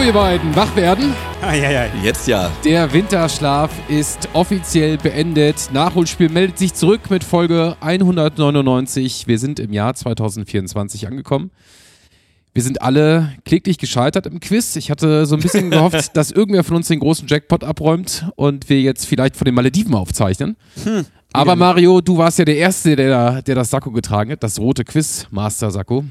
[0.00, 1.12] So, ihr beiden, wach werden.
[1.42, 1.90] Eieiei.
[2.02, 2.50] Jetzt ja.
[2.64, 5.68] Der Winterschlaf ist offiziell beendet.
[5.74, 9.26] Nachholspiel meldet sich zurück mit Folge 199.
[9.26, 11.50] Wir sind im Jahr 2024 angekommen.
[12.54, 14.74] Wir sind alle kläglich gescheitert im Quiz.
[14.76, 18.70] Ich hatte so ein bisschen gehofft, dass irgendwer von uns den großen Jackpot abräumt und
[18.70, 20.56] wir jetzt vielleicht von den Malediven aufzeichnen.
[20.82, 21.04] Hm.
[21.34, 24.82] Aber Mario, du warst ja der Erste, der, der das Sakko getragen hat, das rote
[24.82, 26.06] Quiz-Master-Sakko.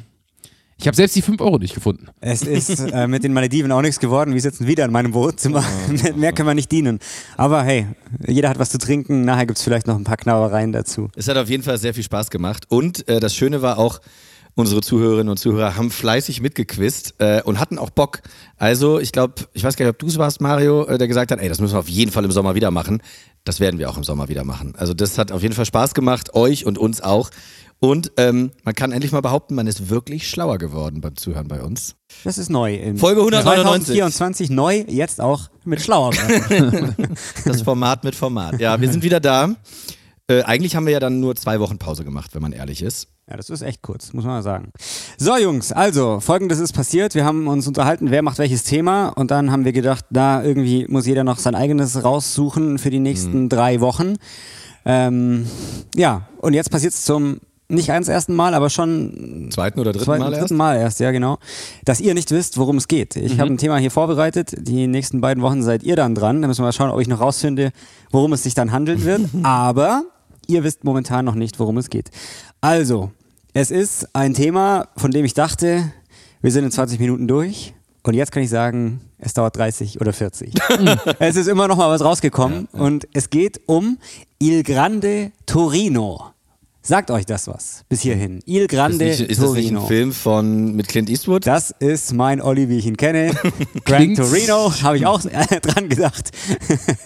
[0.81, 2.07] Ich habe selbst die 5 Euro nicht gefunden.
[2.21, 4.33] Es ist äh, mit den Malediven auch nichts geworden.
[4.33, 5.61] Wir sitzen wieder in meinem Wohnzimmer.
[6.15, 6.99] Mehr können wir nicht dienen.
[7.35, 7.87] Aber hey,
[8.25, 9.25] jeder hat was zu trinken.
[9.25, 11.09] Nachher gibt es vielleicht noch ein paar Knauereien dazu.
[11.17, 12.63] Es hat auf jeden Fall sehr viel Spaß gemacht.
[12.69, 13.99] Und äh, das Schöne war auch,
[14.55, 18.21] unsere Zuhörerinnen und Zuhörer haben fleißig mitgequizt äh, und hatten auch Bock.
[18.57, 21.31] Also, ich glaube, ich weiß gar nicht, ob du es warst, Mario, äh, der gesagt
[21.31, 23.01] hat, ey, das müssen wir auf jeden Fall im Sommer wieder machen.
[23.43, 24.73] Das werden wir auch im Sommer wieder machen.
[24.77, 27.29] Also, das hat auf jeden Fall Spaß gemacht, euch und uns auch.
[27.81, 31.61] Und ähm, man kann endlich mal behaupten, man ist wirklich schlauer geworden beim Zuhören bei
[31.61, 31.95] uns.
[32.25, 32.75] Das ist neu.
[32.75, 33.95] In Folge 199.
[33.95, 36.11] 2024 neu, jetzt auch mit schlauer.
[37.45, 38.59] das Format mit Format.
[38.59, 39.55] Ja, wir sind wieder da.
[40.27, 43.07] Äh, eigentlich haben wir ja dann nur zwei Wochen Pause gemacht, wenn man ehrlich ist.
[43.29, 44.71] Ja, das ist echt kurz, muss man mal sagen.
[45.17, 47.15] So, Jungs, also, folgendes ist passiert.
[47.15, 49.09] Wir haben uns unterhalten, wer macht welches Thema.
[49.09, 52.99] Und dann haben wir gedacht, da irgendwie muss jeder noch sein eigenes raussuchen für die
[52.99, 53.49] nächsten mhm.
[53.49, 54.15] drei Wochen.
[54.85, 55.45] Ähm,
[55.95, 57.39] ja, und jetzt passiert es zum
[57.69, 60.53] nicht ganz ersten Mal, aber schon zweiten oder dritten zweiten, Mal dritten erst?
[60.53, 61.37] Mal erst, ja genau,
[61.85, 63.15] dass ihr nicht wisst, worum es geht.
[63.15, 63.39] Ich mhm.
[63.39, 64.55] habe ein Thema hier vorbereitet.
[64.57, 66.41] Die nächsten beiden Wochen seid ihr dann dran.
[66.41, 67.71] Da müssen wir mal schauen, ob ich noch rausfinde,
[68.11, 69.21] worum es sich dann handeln wird.
[69.43, 70.03] aber
[70.47, 72.09] ihr wisst momentan noch nicht, worum es geht.
[72.59, 73.11] Also,
[73.53, 75.91] es ist ein Thema, von dem ich dachte,
[76.41, 77.73] wir sind in 20 Minuten durch.
[78.03, 80.53] Und jetzt kann ich sagen, es dauert 30 oder 40.
[81.19, 82.67] es ist immer noch mal was rausgekommen.
[82.73, 82.85] Ja, ja.
[82.85, 83.99] Und es geht um
[84.39, 86.31] Il Grande Torino.
[86.81, 88.39] Sagt euch das was bis hierhin?
[88.45, 89.53] Il Grande ist, nicht, ist Torino.
[89.53, 91.45] das nicht ein Film von, mit Clint Eastwood?
[91.45, 93.33] Das ist mein Olli, wie ich ihn kenne.
[93.83, 95.21] Gran Torino, habe ich auch
[95.61, 96.31] dran gedacht.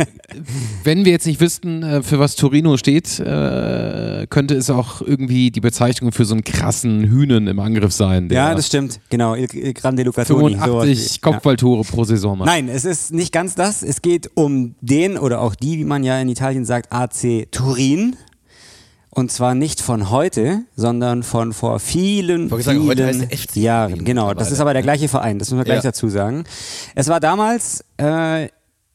[0.84, 5.50] Wenn wir jetzt nicht wüssten, äh, für was Torino steht, äh, könnte es auch irgendwie
[5.50, 8.30] die Bezeichnung für so einen krassen Hühnen im Angriff sein.
[8.32, 9.00] ja, das stimmt.
[9.10, 10.54] Genau, Il, Grande Luca Toni.
[10.54, 11.92] 85 Kopfballtore ja.
[11.92, 12.48] pro Saison macht.
[12.48, 13.82] Nein, es ist nicht ganz das.
[13.82, 18.16] Es geht um den oder auch die, wie man ja in Italien sagt, AC Turin.
[19.16, 23.58] Und zwar nicht von heute, sondern von vor vielen, ich vielen sagen, heute heißt FC
[23.58, 24.04] Jahren.
[24.04, 25.92] Genau, das ist aber der gleiche Verein, das müssen wir gleich ja.
[25.92, 26.46] dazu sagen.
[26.96, 28.46] Es war damals äh,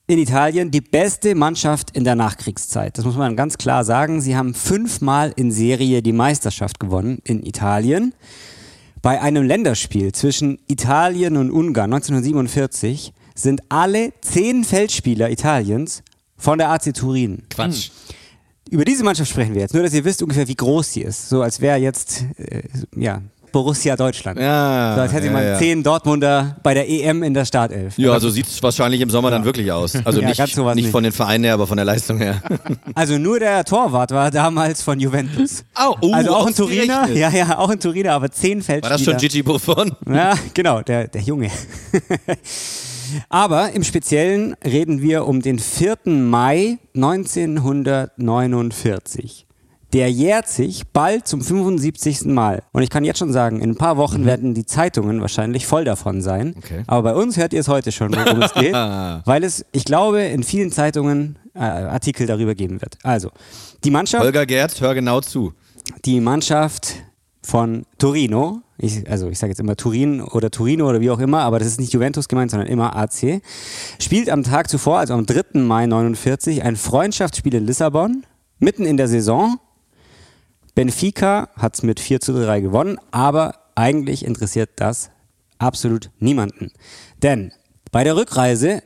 [0.08, 2.98] in Italien die beste Mannschaft in der Nachkriegszeit.
[2.98, 4.20] Das muss man ganz klar sagen.
[4.20, 8.12] Sie haben fünfmal in Serie die Meisterschaft gewonnen in Italien.
[9.00, 16.02] Bei einem Länderspiel zwischen Italien und Ungarn 1947 sind alle zehn Feldspieler Italiens
[16.36, 17.44] von der AC Turin.
[17.50, 17.90] Quatsch.
[17.90, 18.16] Hm.
[18.70, 21.28] Über diese Mannschaft sprechen wir jetzt, nur dass ihr wisst ungefähr, wie groß sie ist.
[21.28, 22.62] So als wäre jetzt, äh,
[22.96, 24.38] ja, Borussia Deutschland.
[24.38, 25.58] Ja, so als hätte ja, man ja.
[25.58, 27.96] zehn Dortmunder bei der EM in der Startelf.
[27.98, 29.36] Ja, so sieht es wahrscheinlich im Sommer ja.
[29.36, 29.96] dann wirklich aus.
[30.08, 32.40] Also nicht, sowas nicht von den Vereinen her, aber von der Leistung her.
[32.94, 35.64] Also nur der Torwart war damals von Juventus.
[36.00, 37.16] Oh, also auch Turiner, ausgerechnet.
[37.16, 38.96] ja, ja, auch ein Turiner, aber zehn War Feldspieler.
[38.96, 39.92] das schon Gigi Buffon?
[40.08, 41.50] Ja, genau, der, der Junge.
[43.28, 45.96] Aber im Speziellen reden wir um den 4.
[46.06, 49.44] Mai 1949.
[49.94, 52.26] Der jährt sich bald zum 75.
[52.26, 52.62] Mal.
[52.72, 55.84] Und ich kann jetzt schon sagen, in ein paar Wochen werden die Zeitungen wahrscheinlich voll
[55.84, 56.54] davon sein.
[56.58, 56.82] Okay.
[56.86, 58.74] Aber bei uns hört ihr es heute schon, worum es geht.
[58.74, 62.98] Weil es, ich glaube, in vielen Zeitungen äh, Artikel darüber geben wird.
[63.02, 63.30] Also,
[63.82, 65.54] die Mannschaft Holger Gerz, hör genau zu.
[66.04, 66.96] die Mannschaft
[67.42, 71.40] von Torino, ich, also ich sage jetzt immer Turin oder Torino oder wie auch immer,
[71.40, 73.42] aber das ist nicht Juventus gemeint, sondern immer AC,
[73.98, 75.60] spielt am Tag zuvor, also am 3.
[75.60, 78.24] Mai 49, ein Freundschaftsspiel in Lissabon,
[78.58, 79.58] mitten in der Saison.
[80.74, 85.10] Benfica hat es mit 4 zu 3 gewonnen, aber eigentlich interessiert das
[85.58, 86.70] absolut niemanden.
[87.22, 87.52] Denn
[87.90, 88.82] bei der Rückreise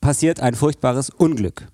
[0.00, 1.68] passiert ein furchtbares Unglück.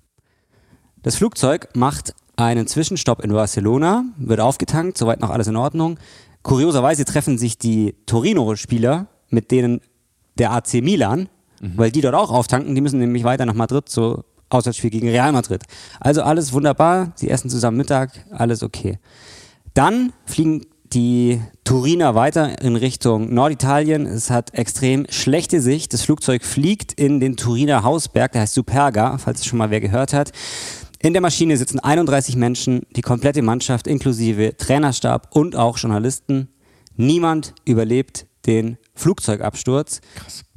[1.01, 2.13] Das Flugzeug macht
[2.45, 5.99] einen Zwischenstopp in Barcelona, wird aufgetankt, soweit noch alles in Ordnung.
[6.41, 9.81] Kurioserweise treffen sich die Torino-Spieler mit denen
[10.37, 11.29] der AC Milan,
[11.75, 12.73] weil die dort auch auftanken.
[12.73, 15.63] Die müssen nämlich weiter nach Madrid zu Auswärtsspiel gegen Real Madrid.
[15.99, 18.97] Also alles wunderbar, sie essen zusammen Mittag, alles okay.
[19.73, 24.07] Dann fliegen die Turiner weiter in Richtung Norditalien.
[24.07, 25.93] Es hat extrem schlechte Sicht.
[25.93, 29.81] Das Flugzeug fliegt in den Turiner Hausberg, der heißt Superga, falls es schon mal wer
[29.81, 30.31] gehört hat.
[31.01, 36.49] In der Maschine sitzen 31 Menschen, die komplette Mannschaft inklusive Trainerstab und auch Journalisten.
[36.97, 40.01] Niemand überlebt den Flugzeugabsturz.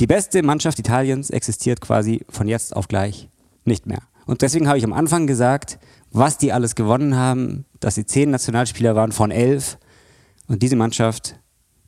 [0.00, 3.28] Die beste Mannschaft Italiens existiert quasi von jetzt auf gleich
[3.64, 4.00] nicht mehr.
[4.26, 5.78] Und deswegen habe ich am Anfang gesagt,
[6.10, 9.78] was die alles gewonnen haben, dass sie zehn Nationalspieler waren von elf.
[10.48, 11.36] Und diese Mannschaft,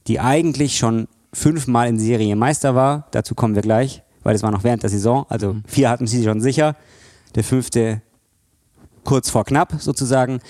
[0.06, 4.52] die eigentlich schon fünfmal in Serie Meister war, dazu kommen wir gleich, weil es war
[4.52, 5.26] noch während der Saison.
[5.28, 6.76] Also vier hatten sie schon sicher.
[7.34, 8.00] Der fünfte
[9.04, 10.40] kurz vor knapp sozusagen.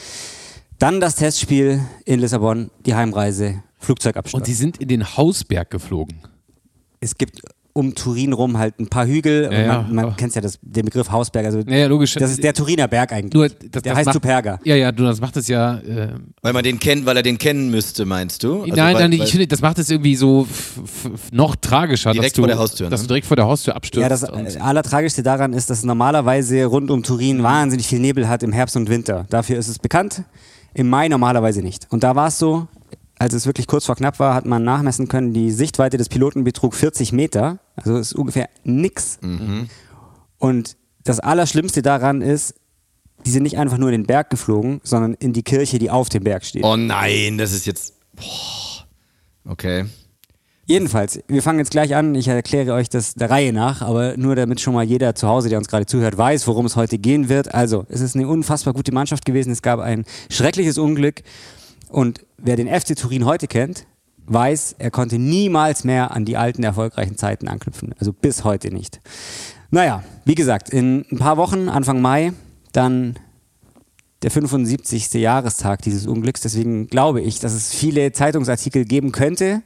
[0.78, 4.40] Dann das Testspiel in Lissabon, die Heimreise, Flugzeugabsturz.
[4.40, 6.18] Und sie sind in den Hausberg geflogen.
[7.00, 7.42] es gibt
[7.74, 9.50] um Turin rum halt ein paar Hügel.
[9.52, 9.86] Ja, ja.
[9.90, 11.44] man man kennt ja das, den Begriff Hausberg.
[11.44, 12.14] Also Ja, ja, logisch.
[12.14, 13.34] das ist der Turiner Berg eigentlich.
[13.34, 14.60] Nur, das, der das heißt macht, Superga.
[14.64, 15.78] Ja, ja, du, das macht es ja.
[15.78, 18.62] Äh, Weil man den kennt, weil er den kennen müsste, meinst du?
[18.62, 20.46] Also nein, weil, nein, weil, ich finde, das macht es irgendwie so
[21.32, 22.12] noch tragischer.
[22.12, 23.04] Direkt dass du, vor der Haustür, Dass ne?
[23.06, 24.02] du direkt vor der Haustür abstürzt.
[24.02, 28.28] Ja, das äh, Allertragischste daran ist, dass es normalerweise rund um Turin wahnsinnig viel Nebel
[28.28, 29.26] hat im Herbst und Winter.
[29.30, 30.22] Dafür ist es bekannt.
[30.74, 31.86] Im Mai normalerweise nicht.
[31.90, 32.68] Und da war es so,
[33.18, 36.44] als es wirklich kurz vor knapp war, hat man nachmessen können, die Sichtweite des Piloten
[36.44, 37.58] betrug 40 Meter.
[37.76, 39.18] Also ist ungefähr nix.
[40.38, 42.54] Und das Allerschlimmste daran ist,
[43.24, 46.08] die sind nicht einfach nur in den Berg geflogen, sondern in die Kirche, die auf
[46.08, 46.64] dem Berg steht.
[46.64, 47.94] oh nein, das ist jetzt.
[48.14, 48.86] Boah.
[49.46, 49.86] Okay.
[50.66, 52.14] Jedenfalls, wir fangen jetzt gleich an.
[52.14, 55.50] Ich erkläre euch das der Reihe nach, aber nur damit schon mal jeder zu Hause,
[55.50, 57.54] der uns gerade zuhört, weiß, worum es heute gehen wird.
[57.54, 59.52] Also, es ist eine unfassbar gute Mannschaft gewesen.
[59.52, 61.22] Es gab ein schreckliches Unglück.
[61.88, 63.86] Und wer den FC Turin heute kennt,
[64.26, 67.94] weiß, er konnte niemals mehr an die alten erfolgreichen Zeiten anknüpfen.
[67.98, 69.00] Also bis heute nicht.
[69.70, 72.32] Naja, wie gesagt, in ein paar Wochen, Anfang Mai,
[72.72, 73.18] dann
[74.22, 75.12] der 75.
[75.14, 76.40] Jahrestag dieses Unglücks.
[76.40, 79.62] Deswegen glaube ich, dass es viele Zeitungsartikel geben könnte.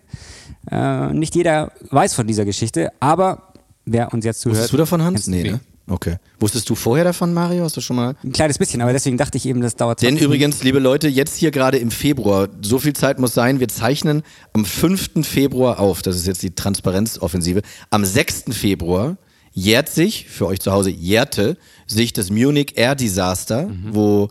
[0.71, 3.53] Äh, nicht jeder weiß von dieser Geschichte, aber
[3.85, 4.57] wer uns jetzt zuhört.
[4.57, 5.29] Wusstest du davon, Hans?
[5.29, 5.61] Nee, ne?
[5.89, 6.17] Okay.
[6.39, 7.65] Wusstest du vorher davon, Mario?
[7.65, 8.15] Hast du schon mal.
[8.23, 11.09] Ein kleines bisschen, aber deswegen dachte ich eben, das dauert Denn 20 übrigens, liebe Leute,
[11.09, 15.27] jetzt hier gerade im Februar, so viel Zeit muss sein, wir zeichnen am 5.
[15.27, 18.45] Februar auf, das ist jetzt die Transparenzoffensive, am 6.
[18.51, 19.17] Februar
[19.53, 21.57] jährt sich, für euch zu Hause, jährte
[21.87, 24.29] sich das Munich Air Disaster, wo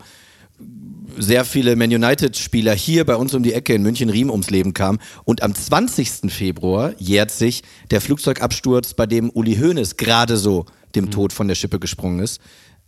[1.18, 4.98] sehr viele Man United-Spieler hier bei uns um die Ecke in München-Riem ums Leben kamen.
[5.24, 6.30] Und am 20.
[6.32, 11.54] Februar jährt sich der Flugzeugabsturz, bei dem Uli Hoeneß gerade so dem Tod von der
[11.54, 12.40] Schippe gesprungen ist.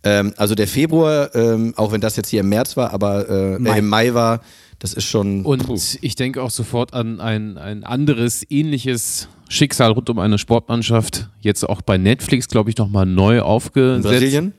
[0.03, 3.59] Ähm, also der Februar, ähm, auch wenn das jetzt hier im März war, aber äh,
[3.59, 3.75] Mai.
[3.75, 4.41] Äh, im Mai war,
[4.79, 5.45] das ist schon.
[5.45, 5.79] Und puh.
[6.01, 11.29] ich denke auch sofort an ein, ein anderes, ähnliches Schicksal rund um eine Sportmannschaft.
[11.39, 14.07] Jetzt auch bei Netflix, glaube ich, nochmal neu in aufgesetzt.
[14.07, 14.53] Brasilien?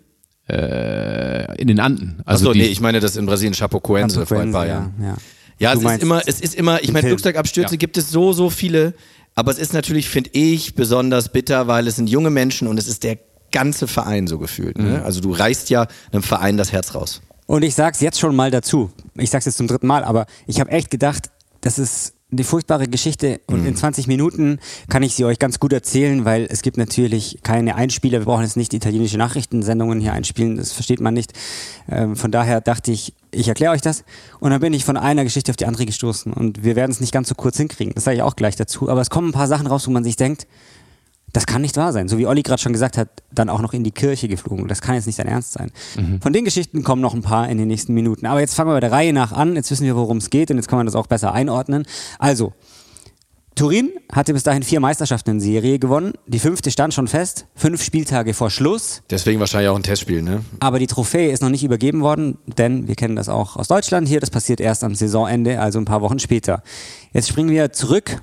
[0.49, 2.21] Äh, in den Anden.
[2.25, 4.95] Also Achso, nee, ich meine das in Brasilien, Chapecoense, vor ein paar ja, Jahren.
[5.01, 5.17] ja.
[5.59, 7.07] Ja, Du es ist immer, es ist immer, ich meine.
[7.07, 7.79] Flugzeugabstürze Ja.
[7.79, 8.95] gibt es so, so viele,
[9.35, 12.89] aber es ist natürlich, finde ich, besonders bitter, weil es sind junge Menschen und es
[12.89, 13.19] ist der
[13.53, 14.79] ganze Verein so gefühlt.
[14.79, 14.85] Mhm.
[14.85, 15.05] Ne?
[15.05, 17.23] Also du reißt ja einem Verein das Herz raus.
[17.47, 18.91] Und ich sag's jetzt schon mal dazu.
[19.15, 22.89] Ich sag's jetzt zum dritten Mal, aber ich habe echt gedacht, das ist eine furchtbare
[22.89, 24.59] Geschichte und in 20 Minuten
[24.89, 28.21] kann ich sie euch ganz gut erzählen, weil es gibt natürlich keine Einspieler.
[28.21, 31.35] Wir brauchen jetzt nicht italienische Nachrichtensendungen hier einspielen, das versteht man nicht.
[31.91, 34.05] Ähm, von daher dachte ich, ich erkläre euch das.
[34.41, 37.01] Und dann bin ich von einer Geschichte auf die andere gestoßen und wir werden es
[37.01, 37.93] nicht ganz so kurz hinkriegen.
[37.95, 38.89] Das sage ich auch gleich dazu.
[38.89, 40.47] Aber es kommen ein paar Sachen raus, wo man sich denkt,
[41.33, 42.09] das kann nicht wahr sein.
[42.09, 44.69] So wie Olli gerade schon gesagt hat, dann auch noch in die Kirche geflogen.
[44.69, 45.71] Das kann jetzt nicht sein Ernst sein.
[46.21, 48.27] Von den Geschichten kommen noch ein paar in den nächsten Minuten.
[48.27, 49.57] Aber jetzt fangen wir bei der Reihe nach an.
[49.57, 51.85] Jetzt wissen wir, worum es geht und jetzt kann man das auch besser einordnen.
[52.19, 52.53] Also,
[53.55, 56.15] Turin hatte bis dahin vier Meisterschaften in Serie gewonnen.
[56.27, 59.03] Die fünfte stand schon fest, fünf Spieltage vor Schluss.
[59.11, 60.43] Deswegen wahrscheinlich auch ein Testspiel, ne?
[60.61, 64.09] Aber die Trophäe ist noch nicht übergeben worden, denn wir kennen das auch aus Deutschland
[64.09, 64.21] hier.
[64.21, 66.63] Das passiert erst am Saisonende, also ein paar Wochen später.
[67.13, 68.23] Jetzt springen wir zurück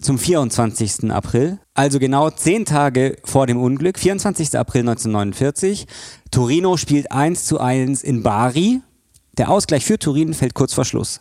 [0.00, 1.10] zum 24.
[1.10, 4.58] April, also genau zehn Tage vor dem Unglück, 24.
[4.58, 5.86] April 1949.
[6.30, 8.80] Torino spielt 1 zu 1 in Bari.
[9.36, 11.20] Der Ausgleich für Turin fällt kurz vor Schluss.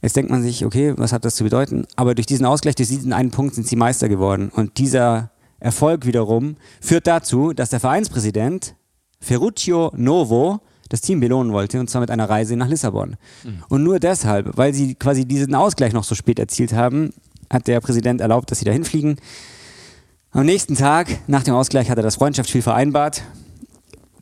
[0.00, 1.86] Jetzt denkt man sich, okay, was hat das zu bedeuten?
[1.96, 4.50] Aber durch diesen Ausgleich, durch diesen einen Punkt sind sie Meister geworden.
[4.54, 5.30] Und dieser
[5.60, 8.74] Erfolg wiederum führt dazu, dass der Vereinspräsident
[9.20, 13.16] Ferruccio Novo das Team belohnen wollte, und zwar mit einer Reise nach Lissabon.
[13.68, 17.14] Und nur deshalb, weil sie quasi diesen Ausgleich noch so spät erzielt haben,
[17.52, 19.16] hat der Präsident erlaubt, dass sie dahin fliegen.
[20.32, 23.22] Am nächsten Tag, nach dem Ausgleich, hat er das Freundschaftsspiel vereinbart.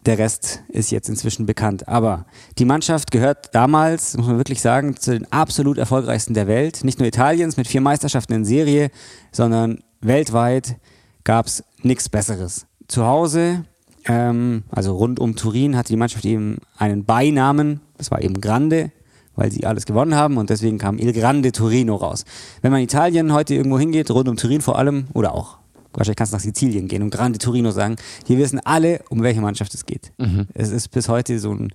[0.06, 1.86] Der Rest ist jetzt inzwischen bekannt.
[1.86, 2.26] Aber
[2.58, 6.82] die Mannschaft gehört damals, muss man wirklich sagen, zu den absolut erfolgreichsten der Welt.
[6.84, 8.90] Nicht nur Italiens mit vier Meisterschaften in Serie,
[9.30, 10.76] sondern weltweit
[11.22, 12.66] gab es nichts Besseres.
[12.88, 13.64] Zu Hause,
[14.06, 17.80] ähm, also rund um Turin, hatte die Mannschaft eben einen Beinamen.
[17.98, 18.90] Das war eben Grande,
[19.40, 22.24] weil sie alles gewonnen haben und deswegen kam Il Grande Torino raus.
[22.60, 25.56] Wenn man Italien heute irgendwo hingeht, rund um Turin vor allem, oder auch
[25.94, 27.96] wahrscheinlich kannst du nach Sizilien gehen und Grande Torino sagen,
[28.28, 30.12] die wissen alle, um welche Mannschaft es geht.
[30.52, 31.72] Es ist bis heute so ein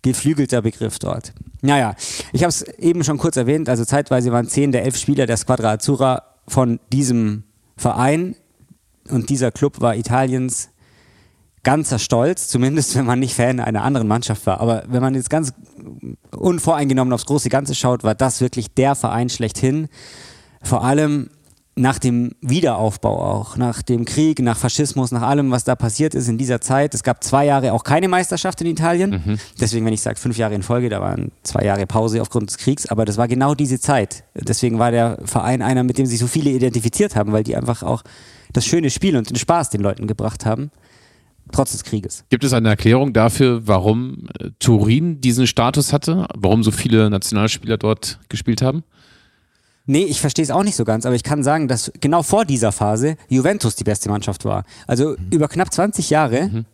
[0.00, 1.34] geflügelter Begriff dort.
[1.60, 1.94] Naja,
[2.32, 5.36] ich habe es eben schon kurz erwähnt, also zeitweise waren zehn der elf Spieler der
[5.36, 7.44] Squadra Azzurra von diesem
[7.76, 8.36] Verein
[9.10, 10.70] und dieser Club war Italiens
[11.64, 14.60] ganzer Stolz, zumindest wenn man nicht Fan einer anderen Mannschaft war.
[14.60, 15.52] Aber wenn man jetzt ganz
[16.36, 19.88] unvoreingenommen aufs große Ganze schaut, war das wirklich der Verein schlechthin.
[20.62, 21.30] Vor allem
[21.74, 26.28] nach dem Wiederaufbau auch, nach dem Krieg, nach Faschismus, nach allem, was da passiert ist
[26.28, 26.94] in dieser Zeit.
[26.94, 29.22] Es gab zwei Jahre auch keine Meisterschaft in Italien.
[29.24, 29.38] Mhm.
[29.58, 32.58] Deswegen, wenn ich sage fünf Jahre in Folge, da waren zwei Jahre Pause aufgrund des
[32.58, 34.24] Kriegs, aber das war genau diese Zeit.
[34.34, 37.82] Deswegen war der Verein einer, mit dem sich so viele identifiziert haben, weil die einfach
[37.82, 38.02] auch
[38.52, 40.70] das schöne Spiel und den Spaß den Leuten gebracht haben,
[41.54, 42.24] trotz des Krieges.
[42.30, 46.26] Gibt es eine Erklärung dafür, warum äh, Turin diesen Status hatte?
[46.34, 48.82] Warum so viele Nationalspieler dort gespielt haben?
[49.86, 52.44] Nee, ich verstehe es auch nicht so ganz, aber ich kann sagen, dass genau vor
[52.44, 54.64] dieser Phase Juventus die beste Mannschaft war.
[54.86, 55.16] Also Mhm.
[55.32, 56.64] über knapp 20 Jahre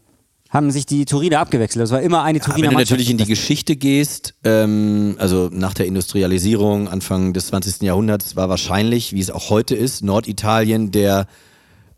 [0.51, 1.83] haben sich die Turiner abgewechselt.
[1.83, 2.91] Das war immer eine Turiner wenn du Mannschaft.
[2.93, 7.83] natürlich in die Geschichte gehst, ähm, also nach der Industrialisierung Anfang des 20.
[7.83, 11.27] Jahrhunderts war wahrscheinlich, wie es auch heute ist, Norditalien der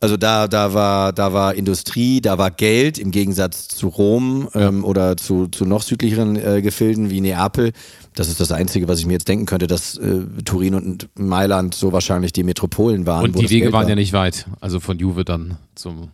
[0.01, 4.83] also da, da war, da war Industrie, da war Geld im Gegensatz zu Rom ähm,
[4.85, 7.73] oder zu, zu noch südlicheren äh, Gefilden wie Neapel.
[8.15, 11.75] Das ist das Einzige, was ich mir jetzt denken könnte, dass äh, Turin und Mailand
[11.75, 13.27] so wahrscheinlich die Metropolen waren.
[13.27, 13.89] Und wo die Wege Geld waren war.
[13.91, 14.47] ja nicht weit.
[14.61, 16.09] Also von Juve dann zum.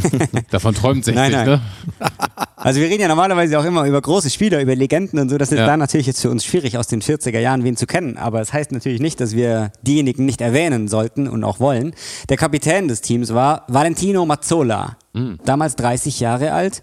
[0.50, 1.46] Davon träumt 60, Nein, nein.
[1.46, 1.60] ne?
[2.56, 5.36] Also wir reden ja normalerweise auch immer über große Spieler, über Legenden und so.
[5.36, 5.66] Das ist Ja.
[5.66, 8.16] da natürlich jetzt für uns schwierig, aus den 40er Jahren wen zu kennen.
[8.16, 11.92] Aber es das heißt natürlich nicht, dass wir diejenigen nicht erwähnen sollten und auch wollen.
[12.28, 14.96] Der Kapitän des Teams war Valentino Mazzola,
[15.44, 16.82] damals 30 Jahre alt.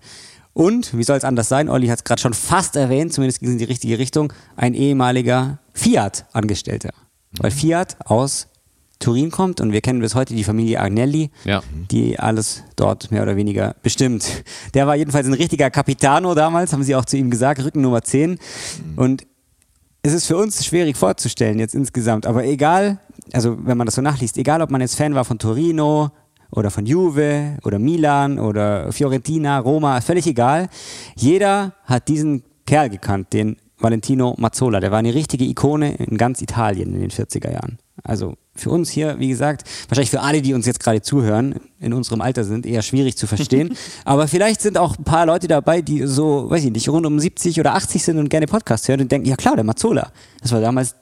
[0.53, 3.49] Und, wie soll es anders sein, Olli hat es gerade schon fast erwähnt, zumindest ging
[3.49, 6.89] es in die richtige Richtung, ein ehemaliger Fiat-Angestellter.
[7.39, 8.47] Weil Fiat aus
[8.99, 11.61] Turin kommt und wir kennen bis heute die Familie Agnelli, Ja.
[11.89, 14.43] die alles dort mehr oder weniger bestimmt.
[14.73, 18.01] Der war jedenfalls ein richtiger Capitano damals, haben sie auch zu ihm gesagt, Rücken Nummer
[18.01, 18.39] 10.
[18.97, 19.25] Und
[20.01, 22.99] es ist für uns schwierig vorzustellen jetzt insgesamt, aber egal,
[23.31, 26.11] also wenn man das so nachliest, egal ob man jetzt Fan war von Torino
[26.51, 30.69] oder von Juve oder Milan oder Fiorentina, Roma, völlig egal.
[31.15, 34.79] Jeder hat diesen Kerl gekannt, den Valentino Mazzola.
[34.79, 37.79] Der war eine richtige Ikone in ganz Italien in den 40er Jahren.
[38.03, 41.93] Also für uns hier, wie gesagt, wahrscheinlich für alle, die uns jetzt gerade zuhören, in
[41.93, 43.75] unserem Alter sind, eher schwierig zu verstehen.
[44.05, 47.19] Aber vielleicht sind auch ein paar Leute dabei, die so, weiß ich nicht, rund um
[47.19, 50.11] 70 oder 80 sind und gerne Podcast hören und denken, ja klar, der Mazzola.
[50.41, 50.95] Das war damals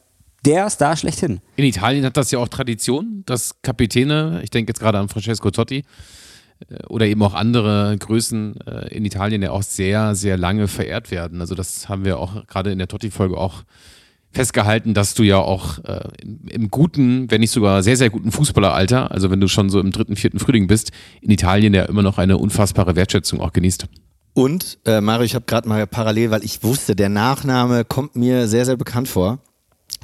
[0.45, 1.39] der Star schlechthin.
[1.55, 5.51] In Italien hat das ja auch Tradition, dass Kapitäne, ich denke jetzt gerade an Francesco
[5.51, 5.83] Totti,
[6.69, 11.11] äh, oder eben auch andere Größen äh, in Italien ja auch sehr, sehr lange verehrt
[11.11, 11.41] werden.
[11.41, 13.63] Also das haben wir auch gerade in der Totti-Folge auch
[14.31, 18.31] festgehalten, dass du ja auch äh, im, im guten, wenn nicht sogar sehr, sehr guten
[18.31, 20.91] Fußballeralter, also wenn du schon so im dritten, vierten Frühling bist,
[21.21, 23.87] in Italien ja immer noch eine unfassbare Wertschätzung auch genießt.
[24.33, 28.47] Und, äh, Mario, ich habe gerade mal parallel, weil ich wusste, der Nachname kommt mir
[28.47, 29.39] sehr, sehr bekannt vor.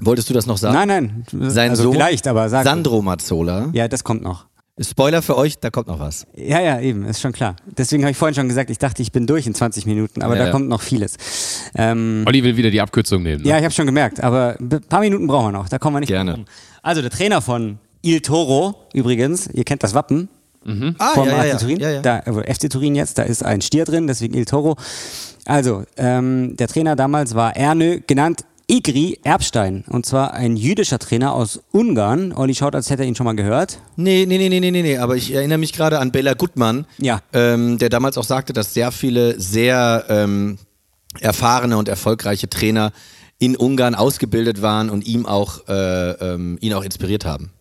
[0.05, 0.73] Wolltest du das noch sagen?
[0.75, 1.49] Nein, nein.
[1.51, 2.63] Sein also Sohn vielleicht, aber sag.
[2.63, 3.69] Sandro Mazzola.
[3.73, 4.45] Ja, das kommt noch.
[4.79, 6.25] Spoiler für euch, da kommt noch was.
[6.35, 7.55] Ja, ja, eben, ist schon klar.
[7.77, 10.33] Deswegen habe ich vorhin schon gesagt, ich dachte, ich bin durch in 20 Minuten, aber
[10.33, 10.51] Ja, da ja.
[10.51, 11.15] kommt noch vieles.
[11.75, 13.43] Ähm, Olli will wieder die Abkürzung nehmen.
[13.43, 13.49] Ne?
[13.49, 15.99] ja, ich habe schon gemerkt, aber ein paar Minuten brauchen wir noch, da kommen wir
[15.99, 16.31] nicht Gerne.
[16.31, 16.49] drum rum.
[16.81, 20.27] Also der Trainer von Il Toro, übrigens, ihr kennt das Wappen,
[20.97, 21.57] Ah, vom ja, ja.
[21.57, 21.77] Turin.
[21.79, 22.01] ja, ja.
[22.01, 24.75] Da, also FC Turin jetzt, da ist ein Stier drin, deswegen Il Toro.
[25.45, 29.83] Also, ähm, der Trainer damals war Ernö, genannt Igri Erbstein.
[29.87, 32.33] Und zwar ein jüdischer Trainer aus Ungarn.
[32.33, 33.77] Olli schaut, als hätte er ihn schon mal gehört.
[33.97, 37.19] Nee, nee, nee, nee, nee, nee, aber ich erinnere mich gerade an Bela Gutmann, Ja.
[37.33, 40.57] ähm, der damals auch sagte, dass sehr viele sehr ähm,
[41.19, 42.91] erfahrene und erfolgreiche Trainer
[43.37, 47.51] in Ungarn ausgebildet waren und ihm auch, äh, ähm, ihn auch inspiriert haben.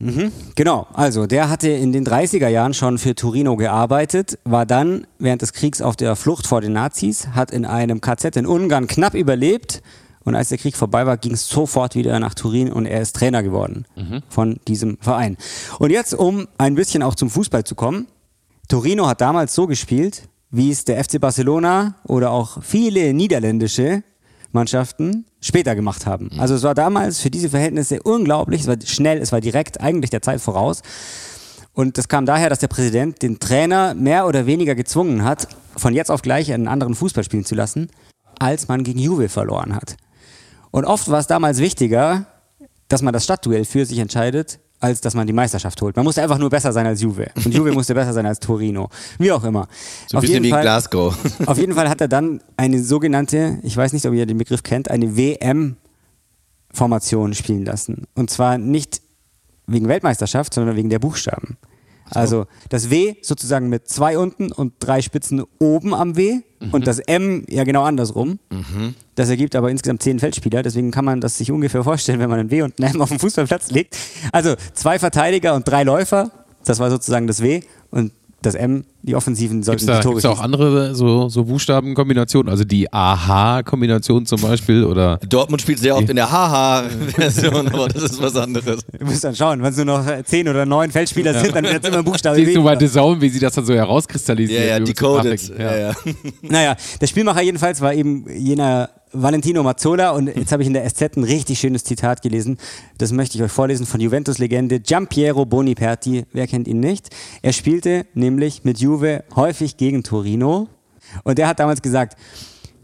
[0.55, 5.43] Genau, also der hatte in den 30er Jahren schon für Torino gearbeitet, war dann während
[5.43, 9.13] des Kriegs auf der Flucht vor den Nazis, hat in einem KZ in Ungarn knapp
[9.15, 9.83] überlebt
[10.25, 13.17] und als der Krieg vorbei war, ging es sofort wieder nach Turin und er ist
[13.17, 13.87] Trainer geworden
[14.29, 15.37] von diesem Verein.
[15.79, 18.07] Und jetzt, um ein bisschen auch zum Fußball zu kommen,
[18.69, 24.03] Torino hat damals so gespielt, wie es der FC Barcelona oder auch viele niederländische
[24.53, 26.31] Mannschaften später gemacht haben.
[26.39, 30.11] Also es war damals für diese Verhältnisse unglaublich, es war schnell, es war direkt, eigentlich
[30.11, 30.83] der Zeit voraus.
[31.73, 35.95] Und das kam daher, dass der Präsident den Trainer mehr oder weniger gezwungen hat, von
[35.95, 37.89] jetzt auf gleich einen anderen Fußball spielen zu lassen,
[38.39, 39.97] als man gegen Juve verloren hat.
[40.73, 42.27] Und oft war es damals wichtiger,
[42.89, 45.95] dass man das Stadtduell für sich entscheidet, als dass man die Meisterschaft holt.
[45.95, 47.31] Man musste einfach nur besser sein als Juve.
[47.37, 48.89] Und Juve musste besser sein als Torino.
[49.19, 49.69] Wie auch immer.
[50.09, 51.17] So ein bisschen wie in Glasgow.
[51.47, 54.65] Auf jeden Fall hat er dann eine sogenannte, ich weiß nicht, ob ihr den Begriff
[54.65, 58.09] kennt, eine WM-Formation spielen lassen.
[58.15, 59.01] Und zwar nicht
[59.69, 61.59] wegen Weltmeisterschaft, sondern wegen der Buchstaben.
[62.15, 66.41] Also das W sozusagen mit zwei unten und drei Spitzen oben am W
[66.71, 68.39] und das M ja genau andersrum.
[69.15, 72.41] Das ergibt aber insgesamt zehn Feldspieler, deswegen kann man das sich ungefähr vorstellen, wenn man
[72.41, 73.97] ein W und ein M auf den Fußballplatz legt.
[74.31, 76.31] Also zwei Verteidiger und drei Läufer,
[76.65, 80.03] das war sozusagen das W und das M, die Offensiven sollten Gibt es da, die
[80.03, 82.51] Tore gibt's da auch andere so, so Buchstabenkombinationen?
[82.51, 88.03] Also die AH-Kombination zum Beispiel oder Dortmund spielt sehr oft in der Haha-Version, aber das
[88.05, 88.81] ist was anderes.
[88.99, 91.83] Du musst dann schauen, wenn es nur noch zehn oder neun Feldspieler sind, dann wird
[91.83, 92.79] es immer ein Buchstabe siehst du weniger.
[92.81, 94.69] The Zone, wie sie das dann so Ja, herauskristallisieren?
[94.69, 95.41] ja, unsere decoded.
[95.41, 95.61] Grafiken.
[95.61, 95.93] Ja, ja.
[96.43, 100.89] Naja, der Spielmacher jedenfalls war eben jener Valentino Mazzola und jetzt habe ich in der
[100.89, 102.59] SZ ein richtig schönes Zitat gelesen.
[102.99, 106.25] Das möchte ich euch vorlesen von Juventus-Legende Giampiero Boniperti.
[106.33, 107.11] Wer kennt ihn nicht?
[107.43, 110.69] Er spielte nämlich mit Juve häufig gegen Torino
[111.25, 112.17] und der hat damals gesagt,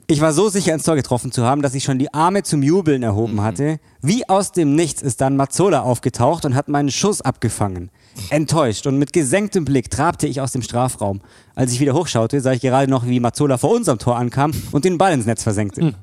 [0.07, 2.63] ich war so sicher ins Tor getroffen zu haben, dass ich schon die Arme zum
[2.63, 3.79] Jubeln erhoben hatte.
[4.01, 7.91] Wie aus dem Nichts ist dann Mazzola aufgetaucht und hat meinen Schuss abgefangen.
[8.31, 11.21] Enttäuscht und mit gesenktem Blick trabte ich aus dem Strafraum.
[11.55, 14.85] Als ich wieder hochschaute, sah ich gerade noch, wie Mazzola vor unserem Tor ankam und
[14.85, 15.95] den Ball ins Netz versenkte.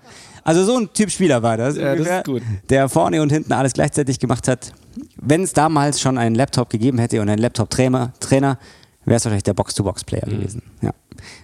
[0.44, 1.76] Also so ein Typ Spieler war das.
[1.76, 2.42] Ja, das ungefähr, gut.
[2.70, 4.74] Der vorne und hinten alles gleichzeitig gemacht hat.
[5.18, 8.60] Wenn es damals schon einen Laptop gegeben hätte und einen Laptop-Trainer, Trainer,
[9.06, 10.32] wäre es wahrscheinlich der Box-to-Box-Player Mhm.
[10.32, 10.62] gewesen.
[10.82, 10.92] Ja,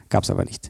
[0.10, 0.70] gab es aber nicht.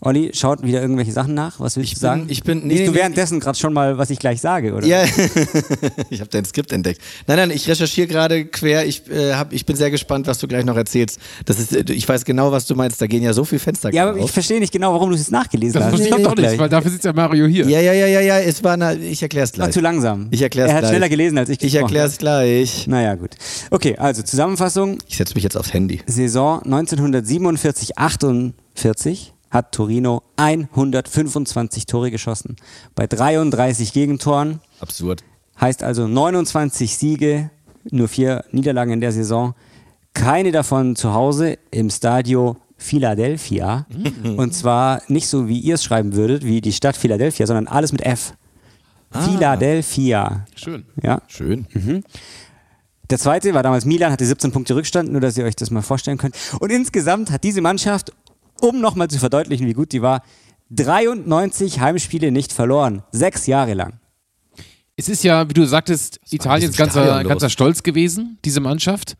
[0.00, 1.58] Olli schaut wieder irgendwelche Sachen nach.
[1.58, 2.20] Was willst Ich du sagen?
[2.22, 4.72] bin- ich bin- nee, Liest du nee, währenddessen gerade schon mal, was ich gleich sage,
[4.74, 4.86] oder?
[4.86, 5.02] Ja,
[6.10, 7.00] ich habe dein Skript entdeckt.
[7.26, 8.86] Nein, nein, ich recherchiere gerade quer.
[8.86, 11.18] Ich, äh, hab, ich bin sehr gespannt, was du gleich noch erzählst.
[11.46, 13.00] Das ist, äh, ich weiß genau, was du meinst.
[13.02, 14.30] Da gehen ja so viele Fenster Ja, aber ich auf.
[14.30, 16.00] verstehe nicht genau, warum du es nachgelesen Das hast.
[16.00, 16.58] ich doch auch nicht, gleich.
[16.58, 17.68] weil dafür sitzt ja Mario hier.
[17.68, 18.38] Ja, ja, ja, ja, ja.
[18.38, 19.74] Es war, eine, ich erklär's war gleich.
[19.74, 20.28] zu langsam.
[20.30, 20.90] Ich erklär's Er hat gleich.
[20.92, 21.82] schneller gelesen als ich Ich gesprochen.
[21.96, 22.86] erklär's gleich.
[22.86, 23.30] Naja, gut.
[23.70, 24.98] Okay, also Zusammenfassung.
[25.08, 26.00] Ich setze mich jetzt aufs Handy.
[26.06, 32.56] Saison 1947-48 hat Torino 125 Tore geschossen.
[32.94, 34.60] Bei 33 Gegentoren.
[34.80, 35.24] Absurd.
[35.60, 37.50] Heißt also 29 Siege,
[37.90, 39.54] nur vier Niederlagen in der Saison.
[40.14, 43.86] Keine davon zu Hause im Stadio Philadelphia.
[44.36, 47.92] Und zwar nicht so, wie ihr es schreiben würdet, wie die Stadt Philadelphia, sondern alles
[47.92, 48.34] mit F.
[49.10, 50.46] Philadelphia.
[50.54, 50.84] Schön.
[51.02, 51.22] Ja.
[51.26, 51.66] Schön.
[53.10, 55.82] Der zweite war damals Milan, hatte 17 Punkte Rückstand, nur dass ihr euch das mal
[55.82, 56.36] vorstellen könnt.
[56.60, 58.12] Und insgesamt hat diese Mannschaft,
[58.60, 60.22] um nochmal zu verdeutlichen, wie gut die war,
[60.70, 63.02] 93 Heimspiele nicht verloren.
[63.10, 64.00] Sechs Jahre lang.
[64.96, 69.16] Es ist ja, wie du sagtest, Italiens diesem ganzer, ganzer Stolz gewesen, diese Mannschaft.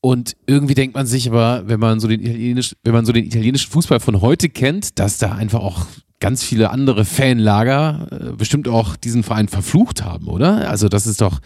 [0.00, 3.24] Und irgendwie denkt man sich aber, wenn man so den, italienisch, wenn man so den
[3.24, 5.86] italienischen Fußball von heute kennt, dass da einfach auch
[6.20, 10.68] ganz viele andere Fanlager äh, bestimmt auch diesen Verein verflucht haben, oder?
[10.68, 11.40] Also das ist doch,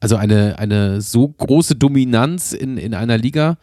[0.00, 3.58] also eine, eine so große Dominanz in, in einer Liga.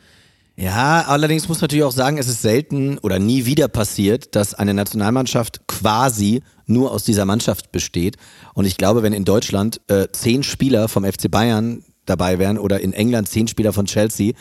[0.60, 4.54] Ja, allerdings muss man natürlich auch sagen, es ist selten oder nie wieder passiert, dass
[4.54, 8.18] eine Nationalmannschaft quasi nur aus dieser Mannschaft besteht.
[8.54, 12.82] Und ich glaube, wenn in Deutschland äh, zehn Spieler vom FC Bayern dabei wären oder
[12.82, 14.34] in England zehn Spieler von Chelsea,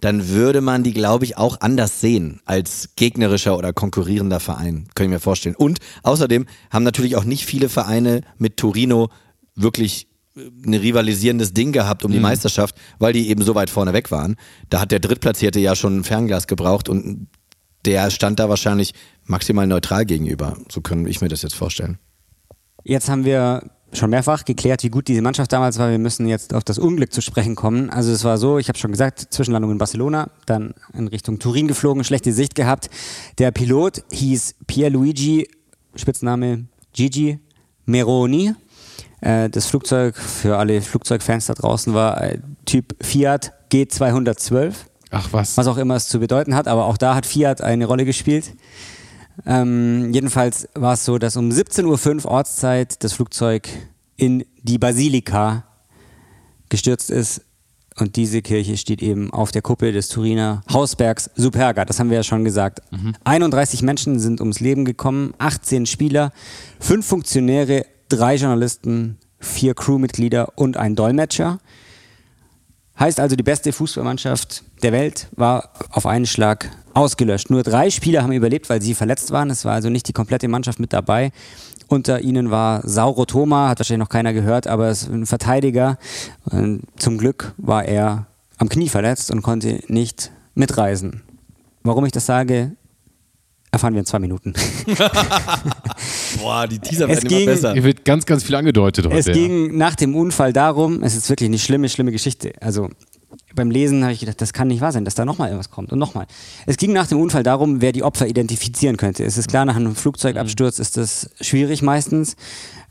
[0.00, 4.88] dann würde man die, glaube ich, auch anders sehen als gegnerischer oder konkurrierender Verein.
[4.94, 5.56] Kann ich mir vorstellen.
[5.56, 9.10] Und außerdem haben natürlich auch nicht viele Vereine mit Torino
[9.54, 14.10] wirklich ein rivalisierendes Ding gehabt um die Meisterschaft, weil die eben so weit vorne weg
[14.10, 14.36] waren.
[14.68, 17.28] Da hat der Drittplatzierte ja schon ein Fernglas gebraucht und
[17.86, 18.92] der stand da wahrscheinlich
[19.24, 20.58] maximal neutral gegenüber.
[20.70, 21.98] So kann ich mir das jetzt vorstellen.
[22.84, 25.90] Jetzt haben wir schon mehrfach geklärt, wie gut diese Mannschaft damals war.
[25.90, 27.88] Wir müssen jetzt auf das Unglück zu sprechen kommen.
[27.88, 31.68] Also es war so, ich habe schon gesagt, Zwischenlandung in Barcelona, dann in Richtung Turin
[31.68, 32.90] geflogen, schlechte Sicht gehabt.
[33.38, 35.48] Der Pilot hieß Pierluigi,
[35.94, 37.38] Spitzname Gigi
[37.86, 38.54] Meroni.
[39.26, 44.72] Äh, Das Flugzeug für alle Flugzeugfans da draußen war äh, Typ Fiat G212
[45.10, 45.56] Ach was.
[45.56, 48.52] was auch immer es zu bedeuten hat, aber auch da hat Fiat eine Rolle gespielt.
[49.44, 53.68] Ähm, jedenfalls war es so, dass um 17.05 Uhr Ortszeit das Flugzeug
[54.16, 55.64] in die Basilika
[56.68, 57.42] gestürzt ist.
[57.98, 61.84] Und diese Kirche steht eben auf der Kuppel des Turiner Hausbergs Superga.
[61.86, 62.80] Das haben wir ja schon gesagt.
[63.24, 66.30] 31 Menschen sind ums Leben gekommen, 18 Spieler,
[66.80, 71.58] 5 Funktionäre, 3 Journalisten, 4 Crewmitglieder und ein Dolmetscher.
[72.98, 77.50] Heißt also, die beste Fußballmannschaft der Welt war auf einen Schlag ausgelöscht.
[77.50, 79.50] Nur drei Spieler haben überlebt, weil sie verletzt waren.
[79.50, 81.30] Es war also nicht die komplette Mannschaft mit dabei.
[81.88, 85.98] Unter ihnen war Sauro Thoma, hat wahrscheinlich noch keiner gehört, aber es ist ein Verteidiger.
[86.46, 91.22] Und zum Glück war er am Knie verletzt und konnte nicht mitreisen.
[91.82, 92.72] Warum ich das sage,
[93.70, 94.54] erfahren wir in zwei Minuten.
[96.38, 97.72] Boah, die Teaser Es werden ging- immer besser.
[97.72, 99.16] Hier wird ganz, ganz viel angedeutet heute.
[99.16, 99.32] Es ja.
[99.32, 102.52] ging nach dem Unfall darum, es ist wirklich eine schlimme, schlimme Geschichte.
[102.60, 102.88] Also
[103.54, 105.90] beim Lesen habe ich gedacht, das kann nicht wahr sein, dass da nochmal irgendwas kommt.
[105.90, 106.26] Und nochmal.
[106.66, 109.24] Es ging nach dem Unfall darum, wer die Opfer identifizieren könnte.
[109.24, 112.36] Es ist klar, nach einem Flugzeugabsturz ist das schwierig meistens.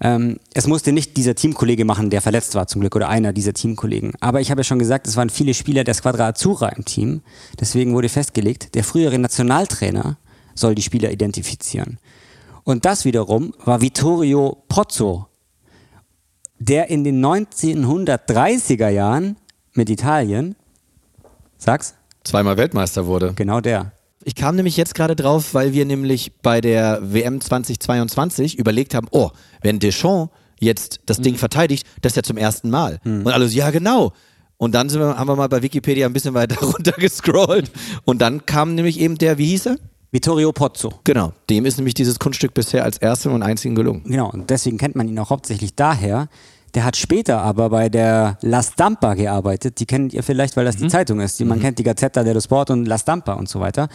[0.01, 3.53] Ähm, es musste nicht dieser Teamkollege machen, der verletzt war zum Glück, oder einer dieser
[3.53, 4.13] Teamkollegen.
[4.19, 7.21] Aber ich habe ja schon gesagt, es waren viele Spieler der Squadra Azzurra im Team.
[7.59, 10.17] Deswegen wurde festgelegt, der frühere Nationaltrainer
[10.55, 11.97] soll die Spieler identifizieren.
[12.65, 15.27] Und das wiederum war Vittorio Pozzo,
[16.57, 19.37] der in den 1930er Jahren
[19.73, 20.55] mit Italien,
[21.57, 23.33] sag's, zweimal Weltmeister wurde.
[23.35, 23.91] Genau der.
[24.23, 29.07] Ich kam nämlich jetzt gerade drauf, weil wir nämlich bei der WM 2022 überlegt haben,
[29.11, 29.29] oh,
[29.61, 32.99] wenn Deschamps jetzt das Ding verteidigt, das ist ja zum ersten Mal.
[33.25, 34.13] Und alle so, ja genau.
[34.57, 37.71] Und dann sind wir, haben wir mal bei Wikipedia ein bisschen weiter runter gescrollt.
[38.05, 39.77] Und dann kam nämlich eben der, wie hieß er?
[40.15, 40.93] Vittorio Pozzo.
[41.03, 44.01] Genau, dem ist nämlich dieses Kunststück bisher als erstem und einzigen gelungen.
[44.05, 46.29] Genau, und deswegen kennt man ihn auch hauptsächlich daher.
[46.73, 49.77] Der hat später aber bei der La Stampa gearbeitet.
[49.81, 51.37] Die kennt ihr vielleicht, weil das die Zeitung ist.
[51.41, 53.89] Die, man kennt die Gazzetta dello Sport und La Stampa und so weiter.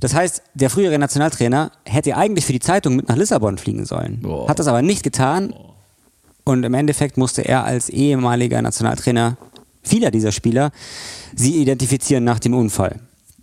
[0.00, 4.20] Das heißt, der frühere Nationaltrainer hätte eigentlich für die Zeitung mit nach Lissabon fliegen sollen.
[4.22, 4.48] Boah.
[4.48, 5.52] Hat das aber nicht getan.
[6.44, 9.36] Und im Endeffekt musste er als ehemaliger Nationaltrainer
[9.82, 10.70] vieler dieser Spieler
[11.34, 13.00] sie identifizieren nach dem Unfall.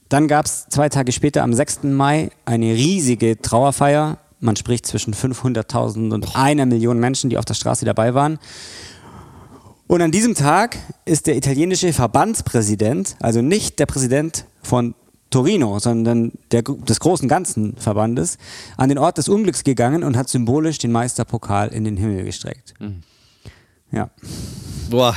[0.10, 1.84] Dann gab es zwei Tage später, am 6.
[1.84, 4.20] Mai, eine riesige Trauerfeier.
[4.40, 8.38] Man spricht zwischen 500.000 und einer Million Menschen, die auf der Straße dabei waren.
[9.88, 14.96] Und an diesem Tag ist der italienische Verbandspräsident, also nicht der Präsident von
[15.30, 18.38] Torino, sondern der, des großen ganzen Verbandes,
[18.78, 22.74] an den Ort des Unglücks gegangen und hat symbolisch den Meisterpokal in den Himmel gestreckt.
[23.96, 24.10] Ja.
[24.90, 25.16] Boah.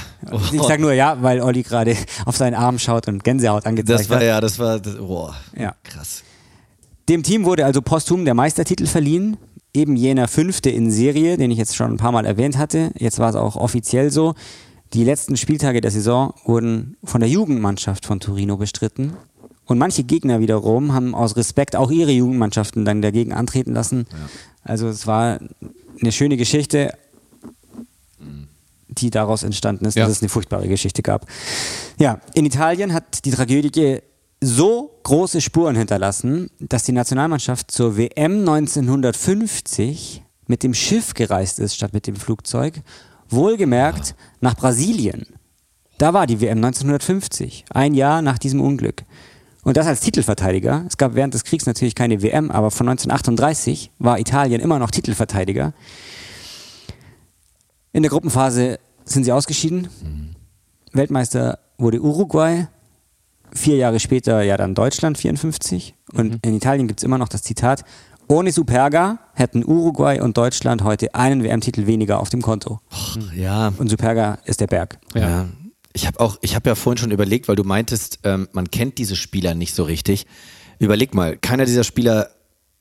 [0.52, 4.08] Ich sag nur ja, weil Olli gerade auf seinen Arm schaut und Gänsehaut angezeigt das
[4.08, 4.24] war hat.
[4.24, 5.34] ja, das war, das, boah.
[5.56, 5.74] Ja.
[5.82, 6.22] Krass.
[7.08, 9.36] Dem Team wurde also posthum der Meistertitel verliehen.
[9.74, 12.90] Eben jener fünfte in Serie, den ich jetzt schon ein paar Mal erwähnt hatte.
[12.96, 14.34] Jetzt war es auch offiziell so.
[14.94, 19.12] Die letzten Spieltage der Saison wurden von der Jugendmannschaft von Torino bestritten.
[19.66, 24.06] Und manche Gegner wiederum haben aus Respekt auch ihre Jugendmannschaften dann dagegen antreten lassen.
[24.64, 25.40] Also es war
[26.00, 26.94] eine schöne Geschichte,
[29.00, 30.04] die daraus entstanden ist, Ja.
[30.04, 31.26] dass es eine furchtbare Geschichte gab.
[31.98, 34.00] Ja, in Italien hat die Tragödie
[34.40, 41.74] so große Spuren hinterlassen, dass die Nationalmannschaft zur WM 1950 mit dem Schiff gereist ist
[41.74, 42.80] statt mit dem Flugzeug.
[43.28, 45.26] Wohlgemerkt nach Brasilien.
[45.98, 49.02] Da war die WM 1950, ein Jahr nach diesem Unglück.
[49.64, 50.84] Und das als Titelverteidiger.
[50.86, 54.90] Es gab während des Kriegs natürlich keine WM, aber von 1938 war Italien immer noch
[54.92, 55.74] Titelverteidiger.
[57.92, 59.88] In der Gruppenphase sind sie ausgeschieden.
[60.92, 62.66] Weltmeister wurde Uruguay.
[63.52, 65.94] Vier Jahre später ja dann Deutschland, 54.
[66.12, 67.84] Und in Italien gibt es immer noch das Zitat,
[68.28, 72.78] ohne Superga hätten Uruguay und Deutschland heute einen WM-Titel weniger auf dem Konto.
[73.34, 73.72] Ja.
[73.78, 74.98] Und Superga ist der Berg.
[75.14, 75.48] Ja.
[75.94, 78.98] Ich habe auch, ich habe ja vorhin schon überlegt, weil du meintest, ähm, man kennt
[78.98, 80.26] diese Spieler nicht so richtig.
[80.78, 82.28] Überleg mal, keiner dieser Spieler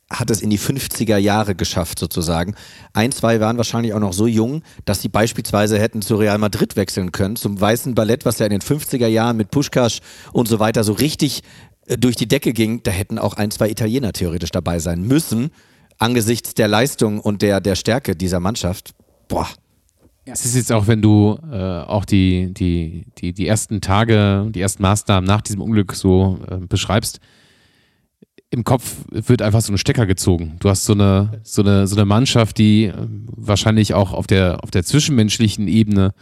[0.10, 2.56] hat es in die 50er Jahre geschafft sozusagen.
[2.94, 6.76] Ein, zwei waren wahrscheinlich auch noch so jung, dass sie beispielsweise hätten zu Real Madrid
[6.76, 10.00] wechseln können, zum weißen Ballett, was ja in den 50er Jahren mit Puschkasch
[10.32, 11.44] und so weiter so richtig
[11.88, 12.82] äh, durch die Decke ging.
[12.84, 15.52] Da hätten auch ein, zwei Italiener theoretisch dabei sein müssen,
[15.98, 18.94] angesichts der Leistung und der, der Stärke dieser Mannschaft.
[19.28, 19.48] Boah,
[20.26, 24.62] Es ist jetzt auch, wenn du äh, auch die, die, die, die ersten Tage, die
[24.62, 27.20] ersten Maßnahmen nach diesem Unglück so äh, beschreibst,
[28.50, 30.56] im Kopf wird einfach so ein Stecker gezogen.
[30.60, 32.94] Du hast so eine, so eine, so eine Mannschaft, die äh,
[33.26, 36.14] wahrscheinlich auch auf der, auf der zwischenmenschlichen Ebene